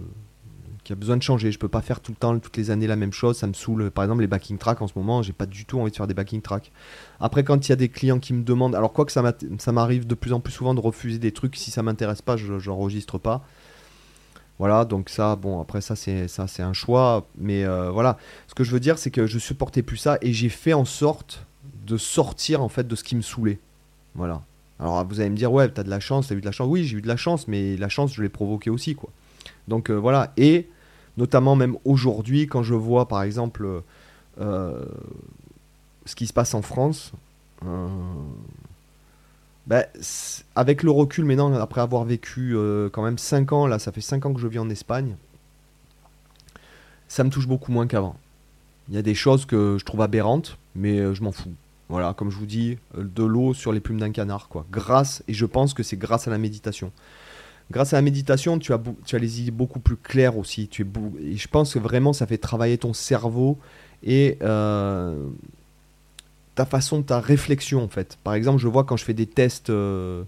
qui 0.88 0.93
a 0.93 0.95
besoin 0.95 1.17
de 1.17 1.21
changer. 1.21 1.52
Je 1.52 1.60
peux 1.60 1.67
pas 1.67 1.82
faire 1.82 2.00
tout 2.00 2.13
le 2.13 2.17
temps, 2.17 2.39
toutes 2.39 2.56
les 2.56 2.71
années 2.71 2.88
la 2.88 2.95
même 2.95 3.12
chose. 3.12 3.38
Ça 3.38 3.45
me 3.45 3.52
saoule. 3.52 3.91
Par 3.91 4.06
exemple, 4.06 4.21
les 4.21 4.28
backing 4.28 4.58
tracks 4.58 4.82
en 4.82 4.88
ce 4.88 4.93
moment, 4.95 5.21
j'ai 5.21 5.34
pas 5.34 5.45
du 5.45 5.65
tout 5.65 5.78
envie 5.82 5.91
de 5.91 5.95
faire 5.97 6.08
des 6.08 6.13
backing 6.13 6.41
tracks. 6.41 6.71
Après, 7.19 7.43
quand 7.43 7.67
il 7.67 7.69
y 7.69 7.73
a 7.73 7.76
des 7.76 7.89
clients 7.89 8.19
qui 8.19 8.34
me 8.34 8.41
demandent, 8.41 8.73
alors 8.73 8.93
quoi 8.93 9.04
que 9.04 9.12
ça 9.12 9.71
m'arrive 9.73 10.08
de 10.08 10.15
plus 10.15 10.32
en 10.32 10.39
plus 10.39 10.54
souvent 10.54 10.73
de 10.73 10.80
refuser 10.80 11.19
des 11.19 11.34
trucs 11.34 11.58
si 11.58 11.71
ça 11.71 11.84
m'intéresse 11.84 12.21
pas, 12.21 12.38
je 12.38 12.54
n'enregistre 12.69 13.17
pas. 13.17 13.45
Voilà, 14.60 14.86
donc 14.86 15.10
ça, 15.10 15.36
bon, 15.36 15.60
après 15.60 15.82
ça, 15.82 15.97
c'est 15.97 16.30
ça, 16.30 16.47
c'est 16.47 16.63
un 16.63 16.71
choix, 16.71 17.28
mais 17.38 17.65
euh, 17.65 17.91
voilà. 17.91 18.17
Ce 18.47 18.56
que 18.56 18.63
je 18.63 18.71
veux 18.71 18.80
dire, 18.80 18.97
c'est 18.97 19.12
que 19.12 19.28
je 19.28 19.39
supportais 19.39 19.84
plus 19.84 19.97
ça 19.97 20.17
et 20.21 20.32
j'ai 20.32 20.50
fait 20.50 20.73
en 20.73 20.86
sorte 20.86 21.45
de 21.86 21.97
sortir 21.97 22.63
en 22.63 22.69
fait 22.69 22.88
de 22.88 22.95
ce 22.95 23.04
qui 23.04 23.17
me 23.17 23.21
saoulait. 23.21 23.60
Voilà. 24.15 24.41
Alors 24.80 25.06
vous 25.06 25.19
allez 25.19 25.30
me 25.30 25.36
dire, 25.36 25.52
ouais, 25.52 25.67
t'as 25.67 25.84
de 25.84 25.89
la 25.89 26.00
chance, 26.00 26.30
t'as 26.30 26.36
eu 26.36 26.41
de 26.41 26.45
la 26.45 26.54
chance. 26.54 26.67
Oui, 26.69 26.86
j'ai 26.86 26.97
eu 26.97 27.02
de 27.02 27.08
la 27.10 27.17
chance, 27.17 27.50
mais 27.50 27.76
la 27.76 27.89
chance, 27.89 28.13
je 28.13 28.21
l'ai 28.21 28.30
provoquée 28.30 28.69
aussi, 28.69 28.95
quoi. 28.95 29.10
Donc 29.67 29.89
euh, 29.89 29.95
voilà. 29.95 30.34
Et 30.38 30.69
notamment 31.17 31.56
même 31.56 31.77
aujourd'hui, 31.86 32.47
quand 32.47 32.63
je 32.63 32.73
vois 32.73 33.08
par 33.08 33.23
exemple 33.23 33.84
euh, 34.39 34.86
ce 36.06 36.15
qui 36.15 36.27
se 36.27 36.34
passe 36.34 36.53
en 36.53 36.62
France, 36.62 37.12
bah, 39.67 39.84
avec 40.56 40.82
le 40.82 40.91
recul 40.91 41.25
maintenant, 41.25 41.53
après 41.53 41.82
avoir 41.82 42.06
vécu 42.06 42.56
euh, 42.56 42.89
quand 42.89 43.03
même 43.03 43.17
5 43.17 43.51
ans, 43.51 43.67
là 43.67 43.80
ça 43.80 43.91
fait 43.91 44.01
5 44.01 44.25
ans 44.25 44.34
que 44.34 44.39
je 44.39 44.47
vis 44.47 44.60
en 44.60 44.69
Espagne, 44.69 45.17
ça 47.10 47.25
me 47.25 47.30
touche 47.30 47.47
beaucoup 47.47 47.73
moins 47.73 47.86
qu'avant. 47.86 48.15
Il 48.88 48.95
y 48.95 48.97
a 48.97 49.01
des 49.01 49.15
choses 49.15 49.45
que 49.45 49.75
je 49.77 49.84
trouve 49.84 50.01
aberrantes, 50.01 50.58
mais 50.73 50.99
euh, 50.99 51.13
je 51.13 51.21
m'en 51.21 51.34
fous. 51.34 51.53
Voilà, 51.89 52.13
comme 52.13 52.32
je 52.32 52.38
vous 52.38 52.45
dis, 52.45 52.77
euh, 52.97 53.03
de 53.03 53.23
l'eau 53.23 53.53
sur 53.53 53.73
les 53.73 53.82
plumes 53.82 53.99
d'un 53.99 54.12
canard, 54.12 54.47
quoi. 54.47 54.65
Grâce, 54.71 55.21
et 55.27 55.34
je 55.34 55.45
pense 55.45 55.73
que 55.73 55.84
c'est 55.84 55.97
grâce 55.97 56.30
à 56.30 56.32
la 56.32 56.38
méditation. 56.38 56.93
Grâce 57.71 57.93
à 57.93 57.97
la 57.97 58.01
méditation, 58.01 58.60
tu 58.60 58.73
as, 58.73 58.82
tu 59.06 59.15
as 59.15 59.19
les 59.19 59.41
idées 59.41 59.51
beaucoup 59.51 59.80
plus 59.80 59.97
claires 59.97 60.38
aussi. 60.38 60.67
Tu 60.67 60.84
es 60.84 61.36
je 61.36 61.47
pense 61.47 61.73
que 61.73 61.80
vraiment, 61.80 62.13
ça 62.13 62.25
fait 62.25 62.38
travailler 62.38 62.77
ton 62.77 62.93
cerveau 62.93 63.58
et 64.03 64.38
ta 66.58 66.65
façon, 66.65 67.03
ta 67.03 67.21
réflexion 67.21 67.84
en 67.84 67.88
fait. 67.88 68.17
Par 68.23 68.34
exemple, 68.34 68.60
je 68.60 68.67
vois 68.67 68.84
quand 68.84 68.97
je 68.97 69.06
fais 69.06 69.13
des 69.13 69.27
tests, 69.27 69.69
euh, 69.69 70.23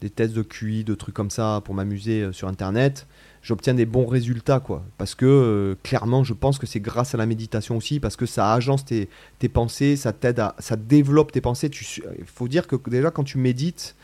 des 0.00 0.08
tests 0.08 0.32
de 0.32 0.42
QI, 0.42 0.84
de 0.84 0.94
trucs 0.94 1.14
comme 1.14 1.30
ça 1.30 1.60
pour 1.64 1.74
m'amuser 1.74 2.22
euh, 2.22 2.32
sur 2.32 2.48
internet, 2.48 3.06
j'obtiens 3.42 3.74
des 3.74 3.84
bons 3.84 4.06
résultats 4.06 4.58
quoi. 4.58 4.82
Parce 4.96 5.14
que 5.14 5.26
euh, 5.26 5.74
clairement, 5.82 6.24
je 6.24 6.32
pense 6.32 6.58
que 6.58 6.66
c'est 6.66 6.80
grâce 6.80 7.14
à 7.14 7.18
la 7.18 7.26
méditation 7.26 7.76
aussi, 7.76 8.00
parce 8.00 8.16
que 8.16 8.24
ça 8.24 8.54
agence 8.54 8.86
tes, 8.86 9.10
tes 9.38 9.50
pensées, 9.50 9.96
ça 9.96 10.14
t'aide 10.14 10.40
à, 10.40 10.54
ça 10.60 10.76
développe 10.76 11.30
tes 11.30 11.42
pensées. 11.42 11.70
Il 12.18 12.24
faut 12.24 12.48
dire 12.48 12.66
que 12.66 12.76
déjà 12.88 13.10
quand 13.10 13.24
tu 13.24 13.36
médites, 13.36 13.94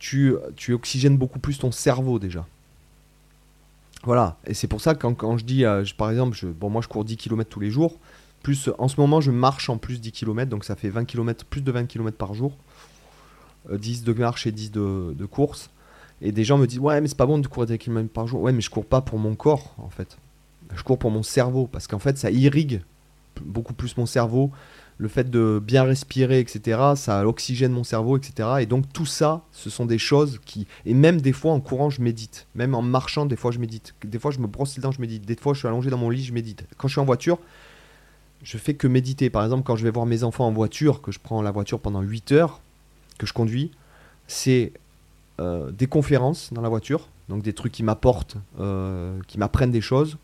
tu, 0.00 0.34
oxygènes 0.70 1.16
beaucoup 1.16 1.38
plus 1.38 1.58
ton 1.58 1.70
cerveau 1.70 2.18
déjà. 2.18 2.44
Voilà, 4.02 4.38
et 4.46 4.54
c'est 4.54 4.66
pour 4.66 4.80
ça 4.80 4.94
que 4.94 5.00
quand, 5.00 5.14
quand 5.14 5.36
je 5.36 5.44
dis, 5.44 5.64
par 5.96 6.10
exemple, 6.10 6.36
je, 6.36 6.48
bon 6.48 6.70
moi 6.70 6.80
je 6.82 6.88
cours 6.88 7.04
10 7.04 7.16
km 7.16 7.48
tous 7.48 7.60
les 7.60 7.70
jours, 7.70 7.98
plus, 8.42 8.70
en 8.78 8.88
ce 8.88 8.98
moment, 9.00 9.20
je 9.20 9.30
marche 9.30 9.68
en 9.68 9.76
plus 9.76 10.00
10 10.00 10.12
km, 10.12 10.50
donc 10.50 10.64
ça 10.64 10.76
fait 10.76 10.88
20 10.88 11.04
km, 11.04 11.44
plus 11.44 11.60
de 11.60 11.70
20 11.70 11.86
km 11.86 12.16
par 12.16 12.34
jour. 12.34 12.56
10 13.70 14.02
euh, 14.02 14.12
de 14.12 14.18
marche 14.18 14.46
et 14.46 14.52
10 14.52 14.70
de, 14.70 15.14
de, 15.16 15.26
course. 15.26 15.70
Et 16.22 16.32
des 16.32 16.44
gens 16.44 16.56
me 16.56 16.66
disent 16.66 16.78
Ouais, 16.78 17.00
mais 17.00 17.08
c'est 17.08 17.16
pas 17.16 17.26
bon 17.26 17.38
de 17.38 17.46
courir 17.46 17.66
10 17.66 17.78
km 17.78 18.08
par 18.08 18.26
jour. 18.26 18.40
Ouais, 18.40 18.52
mais 18.52 18.62
je 18.62 18.70
cours 18.70 18.86
pas 18.86 19.02
pour 19.02 19.18
mon 19.18 19.34
corps, 19.34 19.74
en 19.78 19.90
fait. 19.90 20.16
Je 20.74 20.82
cours 20.82 20.98
pour 20.98 21.10
mon 21.10 21.22
cerveau, 21.22 21.66
parce 21.66 21.86
qu'en 21.86 21.98
fait, 21.98 22.16
ça 22.16 22.30
irrigue 22.30 22.82
beaucoup 23.42 23.74
plus 23.74 23.96
mon 23.96 24.06
cerveau. 24.06 24.50
Le 25.00 25.08
fait 25.08 25.30
de 25.30 25.62
bien 25.64 25.84
respirer, 25.84 26.40
etc., 26.40 26.78
ça 26.94 27.26
oxygène 27.26 27.72
mon 27.72 27.84
cerveau, 27.84 28.18
etc. 28.18 28.48
Et 28.60 28.66
donc, 28.66 28.84
tout 28.92 29.06
ça, 29.06 29.42
ce 29.50 29.70
sont 29.70 29.86
des 29.86 29.96
choses 29.96 30.38
qui. 30.44 30.66
Et 30.84 30.92
même 30.92 31.22
des 31.22 31.32
fois, 31.32 31.52
en 31.52 31.60
courant, 31.60 31.88
je 31.88 32.02
médite. 32.02 32.46
Même 32.54 32.74
en 32.74 32.82
marchant, 32.82 33.24
des 33.24 33.36
fois, 33.36 33.50
je 33.50 33.58
médite. 33.58 33.94
Des 34.04 34.18
fois, 34.18 34.30
je 34.30 34.40
me 34.40 34.46
brosse 34.46 34.76
les 34.76 34.82
dents, 34.82 34.92
je 34.92 35.00
médite. 35.00 35.24
Des 35.24 35.36
fois, 35.36 35.54
je 35.54 35.60
suis 35.60 35.68
allongé 35.68 35.88
dans 35.88 35.96
mon 35.96 36.10
lit, 36.10 36.24
je 36.24 36.34
médite. 36.34 36.66
Quand 36.76 36.86
je 36.86 36.92
suis 36.92 37.00
en 37.00 37.06
voiture, 37.06 37.38
je 38.42 38.58
fais 38.58 38.74
que 38.74 38.86
méditer. 38.86 39.30
Par 39.30 39.42
exemple, 39.42 39.62
quand 39.64 39.76
je 39.76 39.84
vais 39.84 39.90
voir 39.90 40.04
mes 40.04 40.22
enfants 40.22 40.46
en 40.46 40.52
voiture, 40.52 41.00
que 41.00 41.12
je 41.12 41.18
prends 41.18 41.40
la 41.40 41.50
voiture 41.50 41.80
pendant 41.80 42.02
8 42.02 42.32
heures, 42.32 42.60
que 43.16 43.26
je 43.26 43.32
conduis, 43.32 43.70
c'est 44.26 44.72
euh, 45.40 45.70
des 45.70 45.86
conférences 45.86 46.52
dans 46.52 46.60
la 46.60 46.68
voiture, 46.68 47.08
donc 47.30 47.42
des 47.42 47.54
trucs 47.54 47.72
qui 47.72 47.82
m'apportent, 47.82 48.36
euh, 48.58 49.18
qui 49.28 49.38
m'apprennent 49.38 49.70
des 49.70 49.80
choses, 49.80 50.18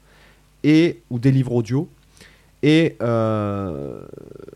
et 0.64 1.00
ou 1.08 1.18
des 1.18 1.32
livres 1.32 1.52
audio. 1.52 1.88
Et 2.62 2.96
euh, 3.02 4.00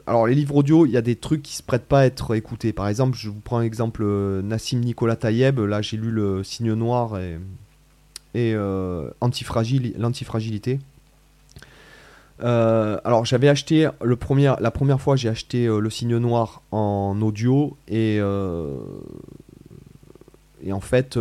alors 0.06 0.26
les 0.26 0.34
livres 0.34 0.56
audio, 0.56 0.86
il 0.86 0.92
y 0.92 0.96
a 0.96 1.02
des 1.02 1.16
trucs 1.16 1.42
qui 1.42 1.54
se 1.54 1.62
prêtent 1.62 1.86
pas 1.86 2.00
à 2.00 2.06
être 2.06 2.34
écoutés. 2.34 2.72
Par 2.72 2.88
exemple, 2.88 3.16
je 3.16 3.28
vous 3.28 3.40
prends 3.40 3.60
l'exemple 3.60 4.04
Nassim 4.42 4.80
Nicolas 4.80 5.16
Tayeb. 5.16 5.60
Là, 5.60 5.82
j'ai 5.82 5.96
lu 5.96 6.10
le 6.10 6.42
Signe 6.42 6.72
Noir 6.72 7.18
et, 7.18 7.38
et 8.34 8.54
l'antifragilité. 9.20 10.80
Euh, 12.42 12.98
alors 13.04 13.24
j'avais 13.24 13.48
acheté 13.48 13.88
le 14.02 14.16
premier, 14.16 14.54
la 14.60 14.70
première 14.70 15.00
fois 15.00 15.14
j'ai 15.14 15.28
acheté 15.28 15.66
euh, 15.66 15.78
le 15.78 15.90
signe 15.90 16.16
noir 16.16 16.62
en 16.70 17.20
audio 17.20 17.76
et, 17.86 18.16
euh, 18.18 18.78
et 20.64 20.72
en 20.72 20.80
fait 20.80 21.18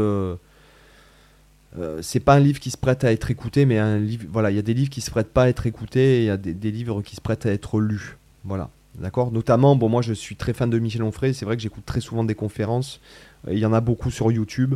c'est 2.01 2.19
pas 2.19 2.35
un 2.35 2.39
livre 2.39 2.59
qui 2.59 2.71
se 2.71 2.77
prête 2.77 3.03
à 3.03 3.11
être 3.11 3.31
écouté 3.31 3.65
mais 3.65 3.77
un 3.77 3.99
livre 3.99 4.25
voilà 4.31 4.49
il 4.51 4.55
y 4.55 4.59
a 4.59 4.63
des 4.63 4.73
livres 4.73 4.89
qui 4.89 5.01
se 5.01 5.11
prêtent 5.11 5.31
pas 5.31 5.43
à 5.43 5.47
être 5.49 5.67
écoutés 5.67 6.21
il 6.21 6.25
y 6.25 6.29
a 6.29 6.37
des, 6.37 6.71
livres 6.71 7.01
qui 7.01 7.15
se 7.15 7.21
prêtent 7.21 7.45
à 7.45 7.51
être 7.51 7.79
lus 7.79 8.17
voilà 8.43 8.69
d'accord? 8.99 9.31
Notamment 9.31 9.75
bon 9.75 9.87
moi 9.87 10.01
je 10.01 10.13
suis 10.13 10.35
très 10.35 10.53
fan 10.53 10.69
de 10.69 10.79
Michel 10.79 11.03
Onfray 11.03 11.33
c'est 11.33 11.45
vrai 11.45 11.55
que 11.55 11.61
j'écoute 11.61 11.85
très 11.85 12.01
souvent 12.01 12.23
des 12.23 12.35
conférences 12.35 12.99
il 13.47 13.59
y 13.59 13.65
en 13.65 13.73
a 13.73 13.81
beaucoup 13.81 14.09
sur 14.09 14.31
YouTube 14.31 14.75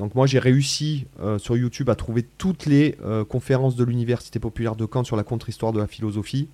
donc 0.00 0.14
moi 0.14 0.26
j'ai 0.26 0.38
réussi 0.38 1.04
euh, 1.20 1.38
sur 1.38 1.58
YouTube 1.58 1.90
à 1.90 1.94
trouver 1.94 2.22
toutes 2.38 2.64
les 2.64 2.96
euh, 3.04 3.22
conférences 3.22 3.76
de 3.76 3.84
l'Université 3.84 4.38
populaire 4.38 4.74
de 4.74 4.88
Caen 4.90 5.04
sur 5.04 5.14
la 5.14 5.24
contre-histoire 5.24 5.74
de 5.74 5.78
la 5.78 5.86
philosophie. 5.86 6.48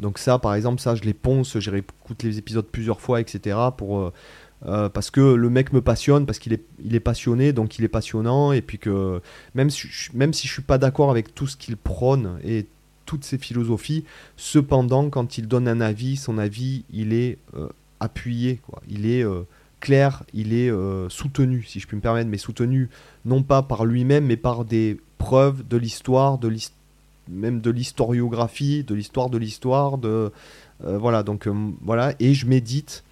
Donc 0.00 0.16
ça 0.16 0.38
par 0.38 0.54
exemple, 0.54 0.80
ça 0.80 0.94
je 0.94 1.02
les 1.02 1.12
ponce, 1.12 1.58
j'ai 1.58 1.70
réécouté 1.70 2.28
les 2.28 2.38
épisodes 2.38 2.64
plusieurs 2.64 3.02
fois, 3.02 3.20
etc. 3.20 3.58
Pour, 3.76 4.10
euh, 4.66 4.88
parce 4.88 5.10
que 5.10 5.20
le 5.20 5.50
mec 5.50 5.72
me 5.72 5.80
passionne, 5.80 6.26
parce 6.26 6.38
qu'il 6.38 6.52
est, 6.52 6.64
il 6.84 6.94
est 6.94 7.00
passionné, 7.00 7.52
donc 7.52 7.78
il 7.78 7.84
est 7.84 7.88
passionnant, 7.88 8.52
et 8.52 8.62
puis 8.62 8.78
que 8.78 9.20
même 9.54 9.70
si, 9.70 9.88
même 10.14 10.32
si 10.32 10.48
je 10.48 10.52
suis 10.52 10.62
pas 10.62 10.78
d'accord 10.78 11.10
avec 11.10 11.34
tout 11.34 11.46
ce 11.46 11.56
qu'il 11.56 11.76
prône 11.76 12.38
et 12.44 12.66
toutes 13.06 13.24
ses 13.24 13.38
philosophies, 13.38 14.04
cependant 14.36 15.08
quand 15.10 15.38
il 15.38 15.48
donne 15.48 15.68
un 15.68 15.80
avis, 15.80 16.16
son 16.16 16.38
avis 16.38 16.84
il 16.92 17.12
est 17.12 17.38
appuyé, 18.00 18.60
quoi. 18.66 18.82
il 18.88 19.06
est 19.06 19.24
clair, 19.80 20.24
il 20.34 20.52
est 20.52 20.70
euh, 20.70 21.08
soutenu, 21.08 21.62
si 21.62 21.80
je 21.80 21.86
puis 21.86 21.96
me 21.96 22.02
permettre, 22.02 22.28
mais 22.28 22.38
soutenu 22.38 22.88
non 23.24 23.42
pas 23.42 23.62
par 23.62 23.84
lui-même, 23.84 24.26
mais 24.26 24.36
par 24.36 24.64
des 24.64 25.00
preuves 25.18 25.66
de 25.66 25.76
l'histoire, 25.76 26.38
de 26.38 26.52
même 27.28 27.60
de 27.60 27.70
l'historiographie, 27.70 28.84
de 28.84 28.94
l'histoire 28.94 29.30
de 29.30 29.38
l'histoire, 29.38 29.98
de 29.98 30.32
euh, 30.84 30.98
voilà, 30.98 31.22
donc 31.22 31.46
euh, 31.46 31.54
voilà, 31.82 32.14
et 32.20 32.34
je 32.34 32.46
médite 32.46 33.04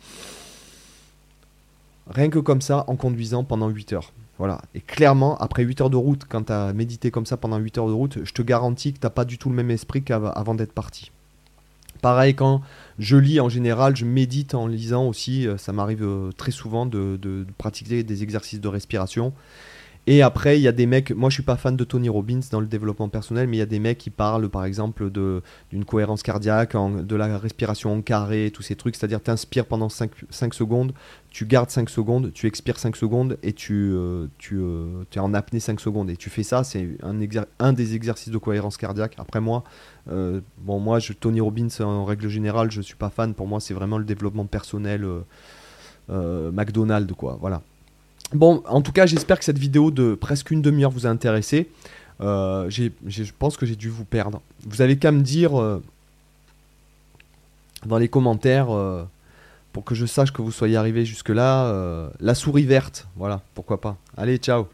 rien 2.09 2.29
que 2.31 2.39
comme 2.39 2.61
ça 2.61 2.85
en 2.89 2.97
conduisant 2.97 3.45
pendant 3.45 3.69
8 3.69 3.93
heures. 3.93 4.13
Voilà. 4.39 4.61
Et 4.75 4.81
clairement, 4.81 5.37
après 5.39 5.63
8 5.63 5.81
heures 5.83 5.91
de 5.91 5.97
route, 5.97 6.23
quand 6.29 6.45
tu 6.45 6.53
as 6.53 6.73
médité 6.73 7.11
comme 7.11 7.27
ça 7.27 7.37
pendant 7.37 7.57
8 7.57 7.79
heures 7.79 7.89
de 7.89 7.93
route, 7.93 8.19
je 8.25 8.33
te 8.33 8.43
garantis 8.43 8.93
que 8.93 9.01
tu 9.01 9.11
pas 9.11 9.25
du 9.25 9.39
tout 9.39 9.49
le 9.49 9.55
même 9.55 9.71
esprit 9.71 10.03
qu'avant 10.03 10.55
d'être 10.55 10.73
parti. 10.73 11.11
Pareil, 12.03 12.35
quand 12.35 12.61
je 12.99 13.17
lis 13.17 13.41
en 13.41 13.49
général, 13.49 13.97
je 13.97 14.05
médite 14.05 14.55
en 14.55 14.67
lisant 14.67 15.07
aussi. 15.07 15.49
Euh, 15.49 15.57
ça 15.57 15.73
m'arrive 15.73 16.03
euh, 16.03 16.31
très 16.37 16.51
souvent 16.51 16.87
de, 16.87 17.47
pratiquer 17.59 18.03
des 18.03 18.23
exercices 18.23 18.61
de 18.61 18.69
respiration. 18.69 19.33
Et 20.09 20.23
après, 20.23 20.59
il 20.59 20.63
y 20.63 20.69
a 20.69 20.73
des 20.73 20.87
mecs, 20.87 21.11
moi 21.11 21.31
je 21.31 21.35
suis 21.35 21.43
pas 21.43 21.57
fan 21.57 21.77
de 21.77 21.83
Tony 21.83 22.09
Robbins 22.09 22.41
dans 22.53 22.61
le 22.61 22.67
développement 22.67 23.09
personnel, 23.09 23.49
mais 23.49 23.57
il 23.57 23.59
y 23.59 23.63
a 23.63 23.67
des 23.67 23.81
mecs 23.81 23.99
qui 23.99 24.11
parlent 24.11 24.49
par 24.49 24.65
exemple 24.65 25.11
d'une 25.11 25.85
cohérence 25.85 26.23
cardiaque, 26.23 26.77
de 26.77 27.17
la 27.17 27.39
respiration 27.39 27.93
en 27.93 28.03
carré, 28.03 28.53
tous 28.55 28.63
ces 28.63 28.77
trucs, 28.77 28.95
c'est-à-dire 28.95 29.21
tu 29.21 29.33
inspires 29.33 29.67
pendant 29.67 29.89
5, 29.89 30.11
5, 30.31 30.55
secondes, 30.55 30.93
tu 31.31 31.45
gardes 31.45 31.71
5 31.71 31.91
secondes, 31.91 32.33
tu 32.33 32.47
expires 32.47 32.79
5 32.79 32.95
secondes 32.95 33.37
et 33.43 33.53
tu, 33.53 33.91
euh, 33.93 34.29
tu 34.39 34.61
es 35.13 35.19
en 35.19 35.35
apnée 35.35 35.59
5 35.59 35.81
secondes. 35.81 36.09
Et 36.09 36.17
tu 36.17 36.31
fais 36.31 36.45
ça, 36.45 36.63
c'est 36.63 36.87
un, 37.59 37.73
des 37.73 37.95
exercices 37.97 38.33
de 38.33 38.39
cohérence 38.39 38.77
cardiaque. 38.77 39.15
Après 39.19 39.41
moi, 39.41 39.65
euh, 40.09 40.41
bon, 40.59 40.79
moi, 40.79 40.99
je, 40.99 41.13
Tony 41.13 41.41
Robbins, 41.41 41.69
en 41.81 42.05
règle 42.05 42.29
générale, 42.29 42.71
je 42.71 42.81
suis 42.81 42.95
pas 42.95 43.11
fan. 43.11 43.35
Pour 43.35 43.47
moi, 43.47 43.61
c'est 43.61 43.75
vraiment 43.75 43.99
le 43.99 44.05
développement 44.05 44.47
personnel 44.47 45.05
euh, 45.05 45.21
euh, 46.11 46.53
McDonald's, 46.53 47.13
quoi. 47.15 47.37
Voilà. 47.41 47.63
Bon, 48.33 48.63
en 48.67 48.83
tout 48.83 48.93
cas, 48.93 49.07
j'espère 49.07 49.39
que 49.39 49.45
cette 49.45 49.59
vidéo 49.59 49.91
de 49.91 50.15
presque 50.15 50.51
une 50.51 50.63
demi-heure 50.63 50.91
vous 50.91 51.07
a 51.07 51.11
intéressé. 51.11 51.69
je 52.21 53.33
pense 53.39 53.57
que 53.57 53.67
j'ai 53.67 53.77
dû 53.77 53.89
vous 53.89 54.05
perdre. 54.05 54.41
Vous 54.67 54.83
avez 54.83 54.97
qu'à 54.99 55.13
me 55.13 55.23
dire 55.23 55.53
dans 57.85 57.99
les 57.99 58.09
commentaires 58.09 58.69
pour 59.73 59.85
que 59.85 59.95
je 59.95 60.07
sache 60.07 60.33
que 60.33 60.43
vous 60.43 60.53
soyez 60.53 60.77
arrivé 60.77 61.05
jusque-là. 61.05 62.11
la 62.19 62.35
souris 62.35 62.65
verte, 62.65 63.07
voilà, 63.17 63.43
pourquoi 63.55 63.81
pas. 63.81 63.97
Allez, 64.17 64.39
ciao 64.39 64.67